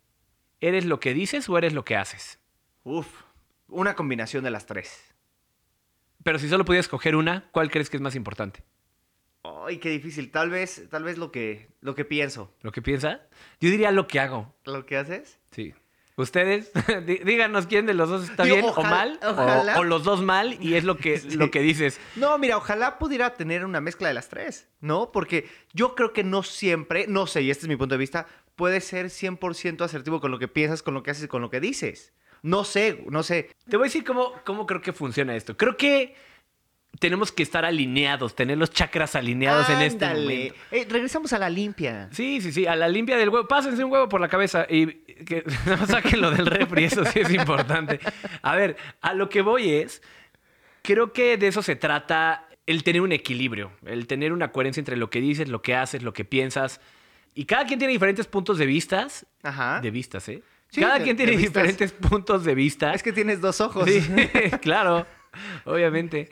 ¿Eres 0.60 0.84
lo 0.84 1.00
que 1.00 1.14
dices 1.14 1.48
o 1.48 1.58
eres 1.58 1.72
lo 1.72 1.84
que 1.84 1.96
haces? 1.96 2.38
Uf, 2.84 3.06
una 3.68 3.94
combinación 3.94 4.44
de 4.44 4.50
las 4.50 4.66
tres. 4.66 5.14
Pero 6.24 6.38
si 6.38 6.48
solo 6.48 6.64
pudieras 6.64 6.86
escoger 6.86 7.16
una, 7.16 7.48
¿cuál 7.50 7.70
crees 7.70 7.90
que 7.90 7.96
es 7.96 8.00
más 8.00 8.14
importante? 8.14 8.62
Ay, 9.44 9.78
qué 9.78 9.88
difícil. 9.90 10.30
Tal 10.30 10.50
vez, 10.50 10.88
tal 10.88 11.02
vez 11.02 11.18
lo 11.18 11.32
que, 11.32 11.68
lo 11.80 11.96
que 11.96 12.04
pienso. 12.04 12.54
¿Lo 12.60 12.70
que 12.70 12.80
piensa? 12.80 13.22
Yo 13.60 13.70
diría 13.70 13.90
lo 13.90 14.06
que 14.06 14.20
hago. 14.20 14.54
¿Lo 14.64 14.86
que 14.86 14.96
haces? 14.96 15.40
Sí. 15.50 15.74
Ustedes, 16.22 16.72
dí- 17.06 17.20
díganos 17.24 17.66
quién 17.66 17.86
de 17.86 17.94
los 17.94 18.08
dos 18.08 18.28
está 18.30 18.44
Digo, 18.44 18.56
bien 18.56 18.66
o 18.74 18.82
mal, 18.82 19.18
o- 19.22 19.30
ojalá. 19.30 19.78
o, 19.78 19.84
los 19.84 20.04
dos 20.04 20.22
mal, 20.22 20.56
y 20.60 20.74
es 20.74 20.84
lo 20.84 20.96
que, 20.96 21.18
Sí. 21.18 21.30
lo 21.36 21.50
que 21.50 21.60
dices. 21.60 22.00
No, 22.16 22.38
mira, 22.38 22.56
ojalá 22.56 22.98
pudiera 22.98 23.34
tener 23.34 23.64
una 23.64 23.80
mezcla 23.80 24.08
de 24.08 24.14
las 24.14 24.28
tres, 24.28 24.68
¿no? 24.80 25.12
Porque 25.12 25.48
yo 25.72 25.94
creo 25.94 26.12
que 26.12 26.24
no 26.24 26.42
siempre, 26.42 27.06
no 27.08 27.26
sé, 27.26 27.42
y 27.42 27.50
este 27.50 27.66
es 27.66 27.68
mi 27.68 27.76
punto 27.76 27.94
de 27.94 27.98
vista, 27.98 28.26
puede 28.56 28.80
ser 28.80 29.06
100% 29.06 29.82
asertivo 29.84 30.20
con 30.20 30.30
lo 30.30 30.38
que 30.38 30.48
piensas, 30.48 30.82
con 30.82 30.94
lo 30.94 31.02
que 31.02 31.10
haces 31.10 31.28
con 31.28 31.42
lo 31.42 31.50
que 31.50 31.60
dices. 31.60 32.12
No 32.42 32.64
sé, 32.64 33.04
no 33.08 33.22
sé. 33.22 33.50
Te 33.68 33.76
voy 33.76 33.84
a 33.84 33.88
decir 33.88 34.04
cómo, 34.04 34.32
cómo 34.44 34.66
creo 34.66 34.80
que 34.82 34.92
funciona 34.92 35.36
esto. 35.36 35.56
Creo 35.56 35.76
que 35.76 36.16
tenemos 36.98 37.32
que 37.32 37.42
estar 37.42 37.64
alineados, 37.64 38.34
tener 38.36 38.58
los 38.58 38.70
chakras 38.70 39.16
alineados 39.16 39.68
en 39.70 39.80
este 39.82 40.04
Ándale. 40.04 40.24
momento. 40.24 40.54
Eh, 40.70 40.86
regresamos 40.88 41.32
a 41.32 41.38
la 41.38 41.48
limpia. 41.50 42.08
Sí, 42.12 42.40
sí, 42.40 42.52
sí, 42.52 42.66
a 42.66 42.76
la 42.76 42.88
limpia 42.88 43.16
del 43.16 43.28
huevo. 43.30 43.48
Pásense 43.48 43.82
un 43.82 43.90
huevo 43.90 44.08
por 44.08 44.20
la 44.20 44.28
cabeza 44.28 44.66
y 44.68 44.86
que 45.24 45.42
no 45.66 45.86
saquen 45.86 46.20
lo 46.20 46.30
del 46.30 46.46
refri, 46.46 46.84
eso 46.84 47.04
sí 47.06 47.20
es 47.20 47.30
importante. 47.32 47.98
A 48.42 48.54
ver, 48.56 48.76
a 49.00 49.14
lo 49.14 49.28
que 49.28 49.42
voy 49.42 49.70
es, 49.70 50.02
creo 50.82 51.12
que 51.12 51.36
de 51.36 51.48
eso 51.48 51.62
se 51.62 51.76
trata 51.76 52.46
el 52.66 52.84
tener 52.84 53.00
un 53.02 53.10
equilibrio, 53.12 53.72
el 53.86 54.06
tener 54.06 54.32
una 54.32 54.52
coherencia 54.52 54.80
entre 54.80 54.96
lo 54.96 55.10
que 55.10 55.20
dices, 55.20 55.48
lo 55.48 55.62
que 55.62 55.74
haces, 55.74 56.02
lo 56.02 56.12
que 56.12 56.24
piensas. 56.24 56.80
Y 57.34 57.46
cada 57.46 57.64
quien 57.64 57.78
tiene 57.78 57.92
diferentes 57.92 58.26
puntos 58.26 58.58
de 58.58 58.66
vistas. 58.66 59.26
Ajá. 59.42 59.80
De 59.80 59.90
vistas, 59.90 60.28
¿eh? 60.28 60.42
Sí, 60.68 60.80
cada 60.80 60.98
de- 60.98 61.04
quien 61.04 61.16
tiene 61.16 61.36
diferentes 61.36 61.90
puntos 61.92 62.44
de 62.44 62.54
vista. 62.54 62.92
Es 62.92 63.02
que 63.02 63.12
tienes 63.12 63.40
dos 63.40 63.60
ojos. 63.60 63.88
Sí, 63.88 64.00
claro, 64.62 65.06
obviamente. 65.64 66.30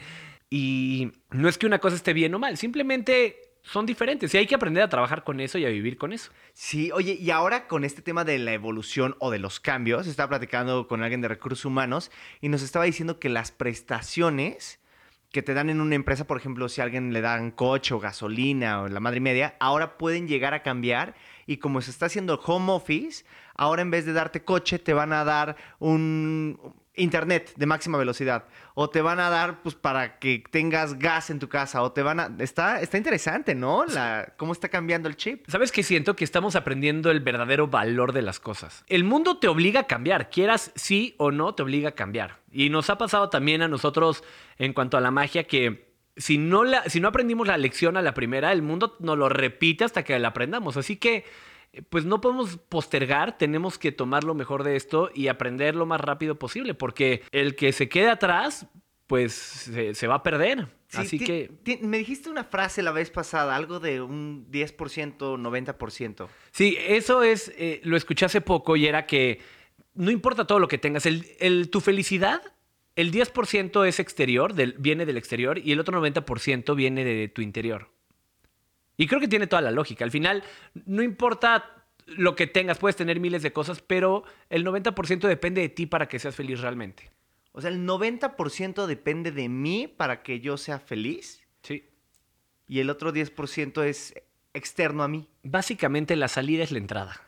Y 0.50 1.12
no 1.30 1.48
es 1.48 1.56
que 1.58 1.66
una 1.66 1.78
cosa 1.78 1.96
esté 1.96 2.12
bien 2.12 2.34
o 2.34 2.38
mal, 2.40 2.56
simplemente 2.56 3.50
son 3.62 3.86
diferentes 3.86 4.34
y 4.34 4.38
hay 4.38 4.46
que 4.46 4.54
aprender 4.54 4.82
a 4.82 4.88
trabajar 4.88 5.22
con 5.22 5.38
eso 5.38 5.58
y 5.58 5.64
a 5.64 5.68
vivir 5.68 5.96
con 5.96 6.12
eso. 6.12 6.32
Sí, 6.54 6.90
oye, 6.92 7.16
y 7.20 7.30
ahora 7.30 7.68
con 7.68 7.84
este 7.84 8.02
tema 8.02 8.24
de 8.24 8.38
la 8.38 8.52
evolución 8.52 9.16
o 9.20 9.30
de 9.30 9.38
los 9.38 9.60
cambios, 9.60 10.06
estaba 10.06 10.30
platicando 10.30 10.88
con 10.88 11.02
alguien 11.02 11.20
de 11.20 11.28
recursos 11.28 11.64
humanos 11.64 12.10
y 12.40 12.48
nos 12.48 12.62
estaba 12.62 12.84
diciendo 12.84 13.20
que 13.20 13.28
las 13.28 13.52
prestaciones 13.52 14.80
que 15.30 15.42
te 15.42 15.54
dan 15.54 15.70
en 15.70 15.80
una 15.80 15.94
empresa, 15.94 16.26
por 16.26 16.38
ejemplo, 16.38 16.68
si 16.68 16.80
a 16.80 16.84
alguien 16.84 17.12
le 17.12 17.20
dan 17.20 17.52
coche 17.52 17.94
o 17.94 18.00
gasolina 18.00 18.82
o 18.82 18.88
la 18.88 18.98
madre 18.98 19.20
media, 19.20 19.54
ahora 19.60 19.96
pueden 19.96 20.26
llegar 20.26 20.54
a 20.54 20.62
cambiar 20.64 21.14
y 21.46 21.58
como 21.58 21.80
se 21.80 21.92
está 21.92 22.06
haciendo 22.06 22.40
home 22.44 22.72
office, 22.72 23.24
ahora 23.54 23.82
en 23.82 23.92
vez 23.92 24.06
de 24.06 24.12
darte 24.12 24.42
coche 24.42 24.80
te 24.80 24.92
van 24.92 25.12
a 25.12 25.24
dar 25.24 25.56
un 25.78 26.74
internet 26.96 27.52
de 27.56 27.66
máxima 27.66 27.98
velocidad 27.98 28.44
o 28.74 28.90
te 28.90 29.00
van 29.00 29.20
a 29.20 29.30
dar 29.30 29.62
pues 29.62 29.74
para 29.74 30.18
que 30.18 30.42
tengas 30.50 30.98
gas 30.98 31.30
en 31.30 31.38
tu 31.38 31.48
casa 31.48 31.82
o 31.82 31.92
te 31.92 32.02
van 32.02 32.20
a 32.20 32.30
está 32.38 32.80
está 32.80 32.98
interesante, 32.98 33.54
¿no? 33.54 33.84
La 33.84 34.34
cómo 34.36 34.52
está 34.52 34.68
cambiando 34.68 35.08
el 35.08 35.16
chip. 35.16 35.46
¿Sabes 35.48 35.72
qué 35.72 35.82
siento? 35.82 36.16
Que 36.16 36.24
estamos 36.24 36.56
aprendiendo 36.56 37.10
el 37.10 37.20
verdadero 37.20 37.68
valor 37.68 38.12
de 38.12 38.22
las 38.22 38.40
cosas. 38.40 38.84
El 38.88 39.04
mundo 39.04 39.38
te 39.38 39.48
obliga 39.48 39.80
a 39.80 39.86
cambiar, 39.86 40.30
quieras 40.30 40.72
sí 40.74 41.14
o 41.18 41.30
no, 41.30 41.54
te 41.54 41.62
obliga 41.62 41.90
a 41.90 41.92
cambiar. 41.92 42.40
Y 42.50 42.70
nos 42.70 42.90
ha 42.90 42.98
pasado 42.98 43.28
también 43.30 43.62
a 43.62 43.68
nosotros 43.68 44.24
en 44.58 44.72
cuanto 44.72 44.96
a 44.96 45.00
la 45.00 45.10
magia 45.10 45.44
que 45.44 45.90
si 46.16 46.38
no, 46.38 46.64
la, 46.64 46.84
si 46.84 47.00
no 47.00 47.08
aprendimos 47.08 47.46
la 47.46 47.56
lección 47.56 47.96
a 47.96 48.02
la 48.02 48.14
primera, 48.14 48.52
el 48.52 48.62
mundo 48.62 48.96
nos 49.00 49.16
lo 49.16 49.28
repite 49.28 49.84
hasta 49.84 50.02
que 50.02 50.18
la 50.18 50.28
aprendamos. 50.28 50.76
Así 50.76 50.96
que, 50.96 51.24
pues 51.88 52.04
no 52.04 52.20
podemos 52.20 52.56
postergar, 52.56 53.38
tenemos 53.38 53.78
que 53.78 53.92
tomar 53.92 54.24
lo 54.24 54.34
mejor 54.34 54.64
de 54.64 54.76
esto 54.76 55.10
y 55.14 55.28
aprender 55.28 55.76
lo 55.76 55.86
más 55.86 56.00
rápido 56.00 56.38
posible, 56.38 56.74
porque 56.74 57.22
el 57.32 57.54
que 57.54 57.72
se 57.72 57.88
quede 57.88 58.08
atrás, 58.10 58.66
pues 59.06 59.32
se, 59.32 59.94
se 59.94 60.06
va 60.06 60.16
a 60.16 60.22
perder. 60.22 60.66
Sí, 60.88 60.98
Así 60.98 61.18
que... 61.20 61.50
me 61.82 61.98
dijiste 61.98 62.28
una 62.30 62.42
frase 62.44 62.82
la 62.82 62.90
vez 62.90 63.10
pasada, 63.10 63.54
algo 63.54 63.78
de 63.78 64.00
un 64.00 64.50
10%, 64.50 65.16
90%. 65.18 66.28
Sí, 66.50 66.76
eso 66.80 67.22
es, 67.22 67.52
eh, 67.56 67.80
lo 67.84 67.96
escuché 67.96 68.26
hace 68.26 68.40
poco 68.40 68.74
y 68.76 68.86
era 68.86 69.06
que 69.06 69.40
no 69.94 70.10
importa 70.10 70.46
todo 70.46 70.58
lo 70.58 70.68
que 70.68 70.78
tengas, 70.78 71.06
el, 71.06 71.26
el- 71.38 71.70
tu 71.70 71.80
felicidad, 71.80 72.42
el 72.96 73.12
10% 73.12 73.86
es 73.86 74.00
exterior, 74.00 74.54
del- 74.54 74.74
viene 74.78 75.06
del 75.06 75.16
exterior 75.16 75.58
y 75.58 75.70
el 75.72 75.78
otro 75.80 76.00
90% 76.00 76.74
viene 76.74 77.04
de 77.04 77.28
tu 77.28 77.42
interior. 77.42 77.90
Y 79.00 79.06
creo 79.06 79.18
que 79.18 79.28
tiene 79.28 79.46
toda 79.46 79.62
la 79.62 79.70
lógica. 79.70 80.04
Al 80.04 80.10
final, 80.10 80.44
no 80.84 81.02
importa 81.02 81.84
lo 82.04 82.36
que 82.36 82.46
tengas, 82.46 82.76
puedes 82.76 82.96
tener 82.96 83.18
miles 83.18 83.42
de 83.42 83.50
cosas, 83.50 83.80
pero 83.80 84.24
el 84.50 84.62
90% 84.62 85.26
depende 85.26 85.62
de 85.62 85.70
ti 85.70 85.86
para 85.86 86.06
que 86.06 86.18
seas 86.18 86.36
feliz 86.36 86.60
realmente. 86.60 87.10
O 87.52 87.62
sea, 87.62 87.70
el 87.70 87.86
90% 87.86 88.84
depende 88.84 89.32
de 89.32 89.48
mí 89.48 89.88
para 89.88 90.22
que 90.22 90.40
yo 90.40 90.58
sea 90.58 90.78
feliz 90.78 91.42
Sí. 91.62 91.88
y 92.68 92.80
el 92.80 92.90
otro 92.90 93.10
10% 93.12 93.82
es 93.84 94.12
externo 94.52 95.02
a 95.02 95.08
mí. 95.08 95.30
Básicamente 95.44 96.14
la 96.14 96.28
salida 96.28 96.62
es 96.62 96.70
la 96.70 96.78
entrada. 96.78 97.22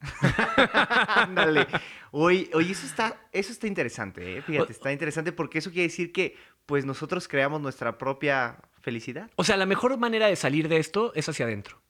Ándale. 1.14 1.66
Oye, 2.10 2.50
oye, 2.54 2.72
eso 2.72 2.86
está, 2.86 3.20
eso 3.32 3.52
está 3.52 3.68
interesante, 3.68 4.38
¿eh? 4.38 4.42
Fíjate, 4.42 4.72
está 4.72 4.92
interesante 4.92 5.30
porque 5.30 5.58
eso 5.58 5.70
quiere 5.70 5.84
decir 5.88 6.12
que 6.12 6.36
pues 6.66 6.84
nosotros 6.84 7.28
creamos 7.28 7.60
nuestra 7.60 7.98
propia 7.98 8.58
felicidad. 8.80 9.30
O 9.36 9.44
sea, 9.44 9.56
la 9.56 9.66
mejor 9.66 9.96
manera 9.98 10.26
de 10.26 10.36
salir 10.36 10.68
de 10.68 10.78
esto 10.78 11.12
es 11.14 11.28
hacia 11.28 11.46
adentro. 11.46 11.80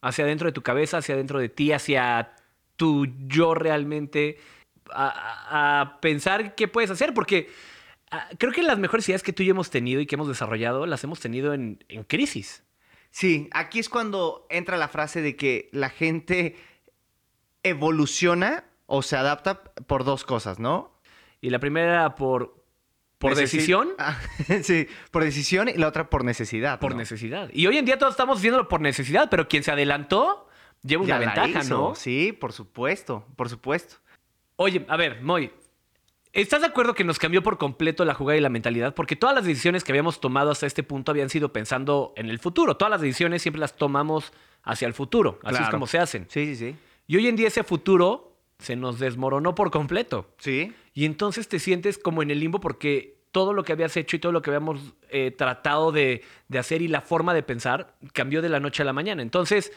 Hacia 0.00 0.24
adentro 0.24 0.46
de 0.48 0.52
tu 0.52 0.62
cabeza, 0.62 0.98
hacia 0.98 1.14
adentro 1.14 1.38
de 1.38 1.48
ti, 1.48 1.72
hacia 1.72 2.34
tu 2.76 3.06
yo 3.26 3.54
realmente. 3.54 4.38
A, 4.92 5.98
pensar 6.00 6.54
qué 6.54 6.68
puedes 6.68 6.90
hacer. 6.90 7.14
Porque 7.14 7.50
ah, 8.10 8.28
creo 8.38 8.52
que 8.52 8.62
las 8.62 8.78
mejores 8.78 9.08
ideas 9.08 9.22
que 9.22 9.32
tú 9.32 9.42
y 9.42 9.46
yo 9.46 9.52
hemos 9.52 9.70
tenido 9.70 10.00
y 10.00 10.06
que 10.06 10.16
hemos 10.16 10.28
desarrollado 10.28 10.86
las 10.86 11.04
hemos 11.04 11.20
tenido 11.20 11.54
en, 11.54 11.84
en 11.88 12.04
crisis. 12.04 12.64
Sí, 13.10 13.48
aquí 13.52 13.78
es 13.78 13.88
cuando 13.88 14.46
entra 14.50 14.76
la 14.76 14.88
frase 14.88 15.20
de 15.20 15.36
que 15.36 15.68
la 15.72 15.90
gente 15.90 16.56
evoluciona 17.62 18.64
o 18.86 19.02
se 19.02 19.16
adapta 19.16 19.62
por 19.86 20.04
dos 20.04 20.24
cosas, 20.24 20.58
¿no? 20.58 20.92
Y 21.40 21.50
la 21.50 21.58
primera 21.58 21.92
era 21.92 22.14
por, 22.14 22.59
por 23.20 23.32
Necesi- 23.32 23.36
decisión. 23.36 23.88
Ah, 23.98 24.18
sí, 24.62 24.88
por 25.12 25.22
decisión 25.22 25.68
y 25.68 25.74
la 25.74 25.86
otra 25.86 26.08
por 26.10 26.24
necesidad. 26.24 26.80
Por 26.80 26.92
¿no? 26.92 26.96
necesidad. 26.98 27.50
Y 27.52 27.66
hoy 27.68 27.76
en 27.78 27.84
día 27.84 27.98
todos 27.98 28.14
estamos 28.14 28.38
haciéndolo 28.38 28.66
por 28.66 28.80
necesidad, 28.80 29.28
pero 29.30 29.46
quien 29.46 29.62
se 29.62 29.70
adelantó 29.70 30.48
lleva 30.82 31.02
una 31.04 31.14
Ya 31.20 31.26
ventaja, 31.26 31.60
hizo, 31.64 31.78
¿no? 31.90 31.94
Sí, 31.94 32.32
por 32.32 32.52
supuesto, 32.52 33.26
por 33.36 33.48
supuesto. 33.50 33.96
Oye, 34.56 34.84
a 34.88 34.96
ver, 34.96 35.20
Moy, 35.22 35.52
¿estás 36.32 36.62
de 36.62 36.66
acuerdo 36.68 36.94
que 36.94 37.04
nos 37.04 37.18
cambió 37.18 37.42
por 37.42 37.58
completo 37.58 38.04
la 38.06 38.14
jugada 38.14 38.38
y 38.38 38.40
la 38.40 38.48
mentalidad? 38.48 38.94
Porque 38.94 39.16
todas 39.16 39.34
las 39.36 39.44
decisiones 39.44 39.84
que 39.84 39.92
habíamos 39.92 40.18
tomado 40.20 40.50
hasta 40.50 40.66
este 40.66 40.82
punto 40.82 41.12
habían 41.12 41.28
sido 41.28 41.52
pensando 41.52 42.14
en 42.16 42.30
el 42.30 42.38
futuro. 42.38 42.76
Todas 42.78 42.90
las 42.90 43.00
decisiones 43.02 43.42
siempre 43.42 43.60
las 43.60 43.76
tomamos 43.76 44.32
hacia 44.62 44.88
el 44.88 44.94
futuro. 44.94 45.38
Así 45.44 45.62
es 45.62 45.68
como 45.68 45.86
se 45.86 45.98
hacen. 45.98 46.26
Sí, 46.30 46.46
sí, 46.46 46.56
sí. 46.56 46.76
Y 47.06 47.16
hoy 47.16 47.28
en 47.28 47.36
día 47.36 47.48
ese 47.48 47.64
futuro 47.64 48.29
se 48.60 48.76
nos 48.76 48.98
desmoronó 48.98 49.54
por 49.54 49.70
completo. 49.70 50.34
Sí. 50.38 50.72
Y 50.94 51.04
entonces 51.04 51.48
te 51.48 51.58
sientes 51.58 51.98
como 51.98 52.22
en 52.22 52.30
el 52.30 52.40
limbo 52.40 52.60
porque 52.60 53.20
todo 53.32 53.52
lo 53.52 53.62
que 53.62 53.72
habías 53.72 53.96
hecho 53.96 54.16
y 54.16 54.18
todo 54.18 54.32
lo 54.32 54.42
que 54.42 54.50
habíamos 54.50 54.94
eh, 55.08 55.30
tratado 55.30 55.92
de, 55.92 56.22
de 56.48 56.58
hacer 56.58 56.82
y 56.82 56.88
la 56.88 57.00
forma 57.00 57.32
de 57.34 57.42
pensar 57.42 57.94
cambió 58.12 58.42
de 58.42 58.48
la 58.48 58.60
noche 58.60 58.82
a 58.82 58.86
la 58.86 58.92
mañana. 58.92 59.22
Entonces, 59.22 59.72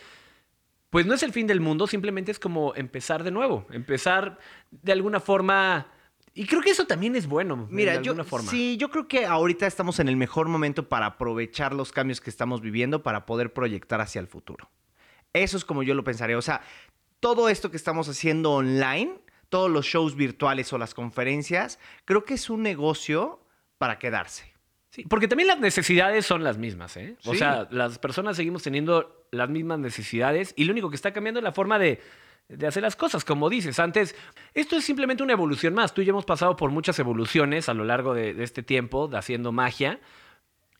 pues 0.89 1.05
no 1.05 1.13
es 1.13 1.23
el 1.23 1.31
fin 1.31 1.47
del 1.47 1.59
mundo, 1.59 1.87
simplemente 1.87 2.31
es 2.31 2.39
como 2.39 2.73
empezar 2.75 3.23
de 3.23 3.31
nuevo, 3.31 3.65
empezar 3.71 4.37
de 4.69 4.91
alguna 4.91 5.19
forma... 5.19 5.87
Y 6.35 6.47
creo 6.47 6.61
que 6.61 6.71
eso 6.71 6.85
también 6.85 7.15
es 7.15 7.27
bueno, 7.27 7.67
Mira, 7.69 7.97
de 7.97 8.03
yo, 8.03 8.15
forma. 8.23 8.49
sí, 8.49 8.75
yo 8.77 8.89
creo 8.89 9.07
que 9.07 9.27
ahorita 9.27 9.67
estamos 9.67 9.99
en 9.99 10.07
el 10.07 10.17
mejor 10.17 10.49
momento 10.49 10.89
para 10.89 11.05
aprovechar 11.05 11.73
los 11.73 11.91
cambios 11.91 12.21
que 12.21 12.31
estamos 12.31 12.61
viviendo 12.61 13.03
para 13.03 13.27
poder 13.27 13.53
proyectar 13.53 14.01
hacia 14.01 14.19
el 14.19 14.27
futuro. 14.27 14.69
Eso 15.33 15.57
es 15.57 15.65
como 15.65 15.83
yo 15.83 15.93
lo 15.95 16.03
pensaría. 16.03 16.37
O 16.37 16.41
sea, 16.41 16.61
todo 17.23 17.49
esto 17.49 17.71
que 17.71 17.77
estamos 17.77 18.07
haciendo 18.09 18.51
online, 18.51 19.13
todos 19.49 19.71
los 19.71 19.85
shows 19.85 20.15
virtuales 20.15 20.71
o 20.73 20.77
las 20.77 20.93
conferencias, 20.93 21.79
creo 22.05 22.25
que 22.25 22.33
es 22.33 22.49
un 22.49 22.61
negocio 22.63 23.39
para 23.77 23.97
quedarse. 23.97 24.51
Sí, 24.89 25.05
porque 25.09 25.27
también 25.27 25.47
las 25.47 25.59
necesidades 25.59 26.25
son 26.25 26.43
las 26.43 26.57
mismas, 26.57 26.97
¿eh? 26.97 27.15
O 27.25 27.31
Sí. 27.31 27.39
sea, 27.39 27.67
las 27.71 27.97
personas 27.97 28.35
seguimos 28.37 28.61
teniendo 28.61 29.25
las 29.31 29.49
mismas 29.49 29.79
necesidades 29.79 30.53
y 30.55 30.65
lo 30.65 30.71
único 30.73 30.89
que 30.89 30.95
está 30.95 31.11
cambiando 31.13 31.39
es 31.39 31.43
la 31.43 31.51
forma 31.53 31.79
de, 31.79 31.99
de 32.49 32.67
hacer 32.67 32.83
las 32.83 32.95
cosas. 32.95 33.23
Como 33.25 33.49
dices 33.49 33.79
antes, 33.79 34.15
esto 34.53 34.75
es 34.75 34.83
simplemente 34.85 35.23
una 35.23 35.33
evolución 35.33 35.73
más. 35.73 35.93
Tú 35.93 36.01
y 36.01 36.05
yo 36.05 36.11
hemos 36.11 36.25
pasado 36.25 36.55
por 36.55 36.69
muchas 36.69 36.99
evoluciones 36.99 37.69
a 37.69 37.73
lo 37.73 37.85
largo 37.85 38.13
de, 38.13 38.33
de 38.35 38.43
este 38.43 38.61
tiempo 38.61 39.07
de 39.07 39.17
haciendo 39.17 39.51
magia. 39.51 39.99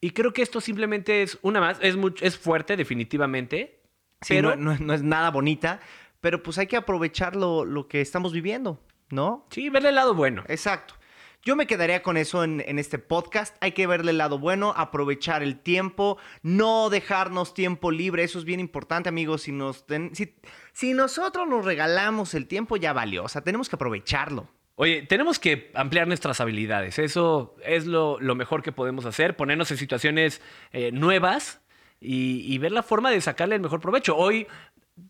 Y 0.00 0.10
creo 0.10 0.32
que 0.32 0.42
esto 0.42 0.60
simplemente 0.60 1.22
es 1.22 1.38
una 1.42 1.60
más. 1.60 1.78
Es, 1.80 1.96
es 2.20 2.36
fuerte, 2.36 2.76
definitivamente. 2.76 3.80
Sí, 4.20 4.34
pero 4.34 4.54
no, 4.56 4.72
no- 4.74 4.78
no 4.78 4.94
es 4.94 5.02
nada 5.02 5.30
bonita, 5.30 5.80
pero 6.24 6.42
pues 6.42 6.56
hay 6.56 6.66
que 6.66 6.78
aprovechar 6.78 7.36
lo, 7.36 7.66
lo 7.66 7.86
que 7.86 8.00
estamos 8.00 8.32
viviendo, 8.32 8.80
¿no? 9.10 9.46
sí, 9.50 9.68
verle 9.68 9.90
el 9.90 9.94
lado 9.96 10.14
bueno. 10.14 10.42
Exacto. 10.48 10.94
Yo 11.42 11.54
me 11.54 11.66
quedaría 11.66 12.02
con 12.02 12.16
eso 12.16 12.42
en, 12.42 12.64
en 12.66 12.78
este 12.78 12.98
podcast. 12.98 13.54
Hay 13.60 13.72
que 13.72 13.86
verle 13.86 14.12
el 14.12 14.16
lado 14.16 14.38
bueno, 14.38 14.72
aprovechar 14.74 15.42
el 15.42 15.58
tiempo, 15.60 16.16
no 16.42 16.88
dejarnos 16.88 17.52
tiempo 17.52 17.90
libre. 17.90 18.24
Eso 18.24 18.38
es 18.38 18.46
bien 18.46 18.58
importante, 18.58 19.10
amigos. 19.10 19.42
Si, 19.42 19.52
nos 19.52 19.86
ten- 19.86 20.14
si, 20.14 20.34
si 20.72 20.94
nosotros 20.94 21.46
nos 21.46 21.66
regalamos 21.66 22.32
el 22.32 22.46
tiempo, 22.46 22.78
ya 22.78 22.94
valió. 22.94 23.24
O 23.24 23.28
sea, 23.28 23.42
tenemos 23.42 23.68
que 23.68 23.76
aprovecharlo. 23.76 24.48
Oye, 24.76 25.02
tenemos 25.02 25.38
que 25.38 25.70
ampliar 25.74 26.08
nuestras 26.08 26.40
habilidades. 26.40 26.98
Eso 26.98 27.54
es 27.62 27.84
lo, 27.84 28.18
lo 28.18 28.34
mejor 28.34 28.62
que 28.62 28.72
podemos 28.72 29.04
hacer, 29.04 29.36
ponernos 29.36 29.70
en 29.70 29.76
situaciones 29.76 30.40
eh, 30.72 30.90
nuevas 30.92 31.60
y, 32.00 32.40
y 32.52 32.56
ver 32.56 32.72
la 32.72 32.82
forma 32.82 33.10
de 33.10 33.20
sacarle 33.20 33.56
el 33.56 33.60
mejor 33.60 33.80
provecho. 33.80 34.16
Hoy 34.16 34.46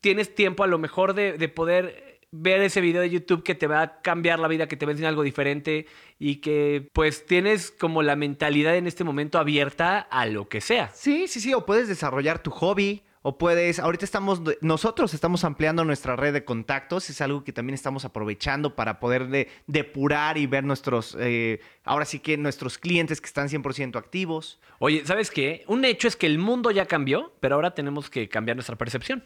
tienes 0.01 0.35
tiempo 0.35 0.65
a 0.65 0.67
lo 0.67 0.79
mejor 0.79 1.15
de, 1.15 1.35
de 1.35 1.49
poder 1.49 2.21
ver 2.37 2.63
ese 2.63 2.81
video 2.81 3.01
de 3.01 3.11
YouTube 3.11 3.45
que 3.45 3.55
te 3.55 3.67
va 3.69 3.81
a 3.83 4.01
cambiar 4.03 4.41
la 4.41 4.49
vida, 4.49 4.67
que 4.67 4.77
te 4.77 4.87
va 4.87 4.91
a 4.91 4.95
enseñar 4.95 5.11
algo 5.11 5.23
diferente 5.23 5.87
y 6.19 6.37
que 6.37 6.89
pues 6.93 7.27
tienes 7.27 7.71
como 7.71 8.03
la 8.03 8.17
mentalidad 8.17 8.77
en 8.77 8.87
este 8.89 9.05
momento 9.05 9.39
abierta 9.39 10.01
a 10.01 10.27
lo 10.27 10.49
que 10.49 10.61
sea. 10.61 10.91
Sí, 10.93 11.29
sí, 11.29 11.41
sí. 11.41 11.55
O 11.55 11.65
puedes 11.65 11.87
desarrollar 11.87 12.43
tu 12.43 12.51
hobby. 12.51 13.03
O 13.27 13.39
puedes, 13.39 13.79
ahorita 13.79 14.05
estamos, 14.05 14.43
nosotros 14.61 15.15
estamos 15.15 15.45
ampliando 15.45 15.83
nuestra 15.87 16.15
red 16.15 16.35
de 16.35 16.45
contactos, 16.45 17.09
es 17.09 17.23
algo 17.23 17.43
que 17.43 17.55
también 17.55 17.73
estamos 17.73 18.05
aprovechando 18.05 18.77
para 18.77 19.01
poder 19.01 19.29
de- 19.29 19.49
depurar 19.67 20.37
y 20.37 20.47
ver 20.47 20.63
nuestros, 20.65 21.17
eh, 21.19 21.59
ahora 21.85 22.05
sí 22.05 22.19
que 22.19 22.37
nuestros 22.37 22.77
clientes 22.77 23.23
que 23.23 23.27
están 23.27 23.49
100% 23.49 23.97
activos. 23.97 24.61
Oye, 24.79 25.07
¿sabes 25.07 25.31
qué? 25.31 25.65
Un 25.69 25.87
hecho 25.87 26.07
es 26.07 26.17
que 26.17 26.27
el 26.27 26.37
mundo 26.39 26.71
ya 26.71 26.85
cambió, 26.85 27.33
pero 27.41 27.55
ahora 27.55 27.75
tenemos 27.75 28.11
que 28.11 28.29
cambiar 28.29 28.59
nuestra 28.59 28.77
percepción. 28.77 29.25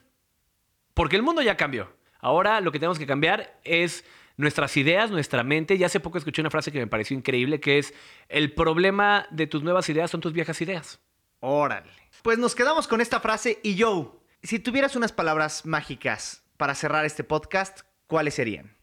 Porque 0.98 1.14
el 1.14 1.22
mundo 1.22 1.42
ya 1.42 1.56
cambió. 1.56 1.92
Ahora 2.18 2.60
lo 2.60 2.72
que 2.72 2.80
tenemos 2.80 2.98
que 2.98 3.06
cambiar 3.06 3.56
es 3.62 4.04
nuestras 4.36 4.76
ideas, 4.76 5.12
nuestra 5.12 5.44
mente. 5.44 5.78
Ya 5.78 5.86
hace 5.86 6.00
poco 6.00 6.18
escuché 6.18 6.40
una 6.40 6.50
frase 6.50 6.72
que 6.72 6.80
me 6.80 6.88
pareció 6.88 7.16
increíble, 7.16 7.60
que 7.60 7.78
es, 7.78 7.94
el 8.28 8.52
problema 8.52 9.24
de 9.30 9.46
tus 9.46 9.62
nuevas 9.62 9.88
ideas 9.88 10.10
son 10.10 10.20
tus 10.20 10.32
viejas 10.32 10.60
ideas. 10.60 10.98
Órale. 11.38 11.88
Pues 12.22 12.36
nos 12.38 12.56
quedamos 12.56 12.88
con 12.88 13.00
esta 13.00 13.20
frase 13.20 13.60
y 13.62 13.80
Joe, 13.80 14.08
si 14.42 14.58
tuvieras 14.58 14.96
unas 14.96 15.12
palabras 15.12 15.64
mágicas 15.64 16.42
para 16.56 16.74
cerrar 16.74 17.04
este 17.04 17.22
podcast, 17.22 17.82
¿cuáles 18.08 18.34
serían? 18.34 18.76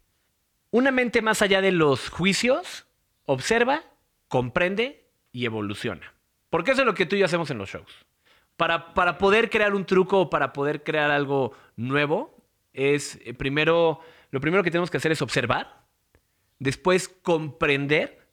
Una 0.71 0.91
mente 0.91 1.21
más 1.21 1.41
allá 1.41 1.59
de 1.59 1.73
los 1.73 2.09
juicios, 2.09 2.85
observa, 3.25 3.83
comprende 4.29 5.05
y 5.33 5.43
evoluciona. 5.43 6.13
Porque 6.49 6.71
eso 6.71 6.83
es 6.83 6.87
lo 6.87 6.93
que 6.93 7.07
tú 7.07 7.17
y 7.17 7.19
yo 7.19 7.25
hacemos 7.25 7.51
en 7.51 7.57
los 7.57 7.69
shows. 7.69 8.05
Para, 8.57 8.93
para 8.93 9.17
poder 9.17 9.49
crear 9.49 9.73
un 9.75 9.85
truco 9.85 10.21
o 10.21 10.29
para 10.29 10.53
poder 10.53 10.83
crear 10.83 11.11
algo 11.11 11.51
nuevo, 11.75 12.35
es 12.73 13.19
eh, 13.25 13.33
primero, 13.33 13.99
lo 14.31 14.39
primero 14.39 14.63
que 14.63 14.71
tenemos 14.71 14.89
que 14.89 14.97
hacer 14.97 15.11
es 15.11 15.21
observar, 15.21 15.83
después 16.59 17.09
comprender 17.09 18.25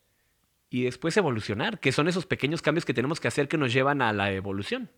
y 0.71 0.85
después 0.85 1.17
evolucionar, 1.17 1.81
que 1.81 1.93
son 1.93 2.09
esos 2.09 2.25
pequeños 2.27 2.63
cambios 2.63 2.85
que 2.85 2.95
tenemos 2.95 3.21
que 3.21 3.29
hacer 3.29 3.49
que 3.49 3.59
nos 3.59 3.73
llevan 3.73 4.01
a 4.01 4.13
la 4.13 4.31
evolución. 4.33 4.91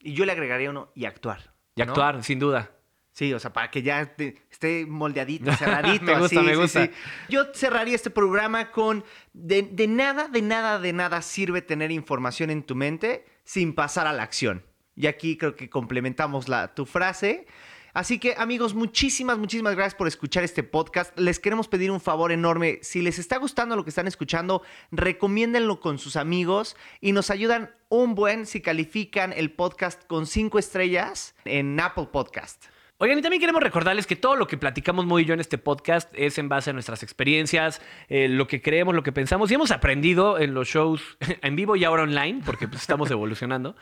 Y 0.00 0.12
yo 0.12 0.24
le 0.26 0.32
agregaría 0.32 0.70
uno 0.70 0.90
y 0.94 1.06
actuar. 1.06 1.52
Y 1.76 1.82
¿no? 1.82 1.88
actuar, 1.92 2.22
sin 2.24 2.38
duda. 2.38 2.70
Sí, 3.12 3.32
o 3.32 3.38
sea, 3.38 3.52
para 3.52 3.70
que 3.70 3.80
ya 3.82 4.04
te- 4.16 4.42
esté 4.50 4.84
moldeadito, 4.86 5.52
cerradito. 5.56 6.04
Me 6.04 6.18
gusta, 6.18 6.40
así, 6.40 6.46
me 6.46 6.54
sí, 6.54 6.60
gusta. 6.60 6.86
sí. 6.86 6.90
Yo 7.28 7.44
cerraría 7.54 7.94
este 7.94 8.10
programa 8.10 8.70
con 8.72 9.04
de, 9.32 9.62
de 9.62 9.86
nada, 9.86 10.26
de 10.28 10.42
nada, 10.42 10.78
de 10.80 10.92
nada 10.92 11.22
sirve 11.22 11.62
tener 11.62 11.90
información 11.92 12.50
en 12.50 12.64
tu 12.64 12.74
mente 12.74 13.24
sin 13.44 13.74
pasar 13.74 14.06
a 14.06 14.12
la 14.12 14.22
acción. 14.22 14.64
Y 14.96 15.06
aquí 15.06 15.36
creo 15.36 15.56
que 15.56 15.70
complementamos 15.70 16.48
la, 16.48 16.74
tu 16.74 16.86
frase. 16.86 17.46
Así 17.94 18.18
que 18.18 18.34
amigos, 18.36 18.74
muchísimas, 18.74 19.38
muchísimas 19.38 19.76
gracias 19.76 19.94
por 19.94 20.08
escuchar 20.08 20.42
este 20.42 20.64
podcast. 20.64 21.16
Les 21.16 21.38
queremos 21.38 21.68
pedir 21.68 21.92
un 21.92 22.00
favor 22.00 22.32
enorme. 22.32 22.80
Si 22.82 23.02
les 23.02 23.20
está 23.20 23.38
gustando 23.38 23.76
lo 23.76 23.84
que 23.84 23.90
están 23.90 24.08
escuchando, 24.08 24.62
recomiéndenlo 24.90 25.78
con 25.78 25.98
sus 25.98 26.16
amigos 26.16 26.76
y 27.00 27.12
nos 27.12 27.30
ayudan 27.30 27.70
un 27.88 28.16
buen 28.16 28.46
si 28.46 28.60
califican 28.60 29.32
el 29.32 29.52
podcast 29.52 30.04
con 30.08 30.26
cinco 30.26 30.58
estrellas 30.58 31.36
en 31.44 31.78
Apple 31.78 32.08
Podcast. 32.12 32.64
Oigan, 32.98 33.18
y 33.18 33.22
también 33.22 33.40
queremos 33.40 33.62
recordarles 33.62 34.06
que 34.06 34.14
todo 34.14 34.36
lo 34.36 34.46
que 34.46 34.56
platicamos 34.56 35.04
muy 35.04 35.22
y 35.22 35.24
yo 35.24 35.34
en 35.34 35.40
este 35.40 35.58
podcast 35.58 36.12
es 36.14 36.38
en 36.38 36.48
base 36.48 36.70
a 36.70 36.72
nuestras 36.72 37.02
experiencias, 37.02 37.82
eh, 38.08 38.28
lo 38.28 38.46
que 38.46 38.62
creemos, 38.62 38.94
lo 38.94 39.02
que 39.02 39.10
pensamos 39.10 39.50
y 39.50 39.54
hemos 39.54 39.72
aprendido 39.72 40.38
en 40.38 40.54
los 40.54 40.68
shows 40.68 41.18
en 41.42 41.56
vivo 41.56 41.74
y 41.74 41.84
ahora 41.84 42.04
online, 42.04 42.42
porque 42.44 42.68
pues, 42.68 42.82
estamos 42.82 43.10
evolucionando. 43.10 43.74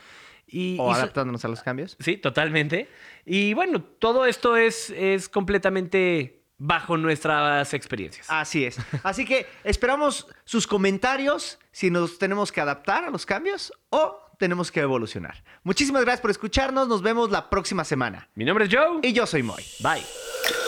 Y, 0.47 0.77
O 0.81 0.91
y 0.91 0.95
adaptándonos 0.95 1.45
a 1.45 1.49
los 1.49 1.63
cambios. 1.63 1.97
Sí, 2.01 2.17
totalmente. 2.17 2.89
Y 3.25 3.55
bueno, 3.55 3.83
todo 3.83 4.27
esto 4.27 4.57
es, 4.57 4.91
es 4.91 5.29
completamente 5.29 6.43
bajo 6.59 6.97
nuestras 6.97 7.75
experiencias. 7.75 8.27
Así 8.31 8.65
es. 8.65 8.79
Así 9.03 9.25
que 9.25 9.47
esperamos 9.65 10.29
sus 10.45 10.67
comentarios 10.67 11.59
si 11.71 11.91
nos 11.91 12.19
tenemos 12.19 12.53
que 12.53 12.61
adaptar 12.61 13.05
a 13.05 13.11
los 13.11 13.27
cambios 13.27 13.73
o 13.91 14.22
tenemos 14.39 14.71
que 14.71 14.81
evolucionar. 14.81 15.43
Muchísimas 15.63 16.03
gracias 16.03 16.21
por 16.21 16.31
escucharnos. 16.31 16.89
Nos 16.89 17.03
vemos 17.03 17.31
la 17.31 17.51
próxima 17.51 17.85
semana. 17.85 18.29
Mi 18.35 18.45
nombre 18.45 18.67
es 18.67 18.75
Joe. 18.75 19.01
Y 19.03 19.13
yo 19.13 19.27
soy 19.27 19.43
Moy. 19.43 19.65
Bye. 19.81 20.62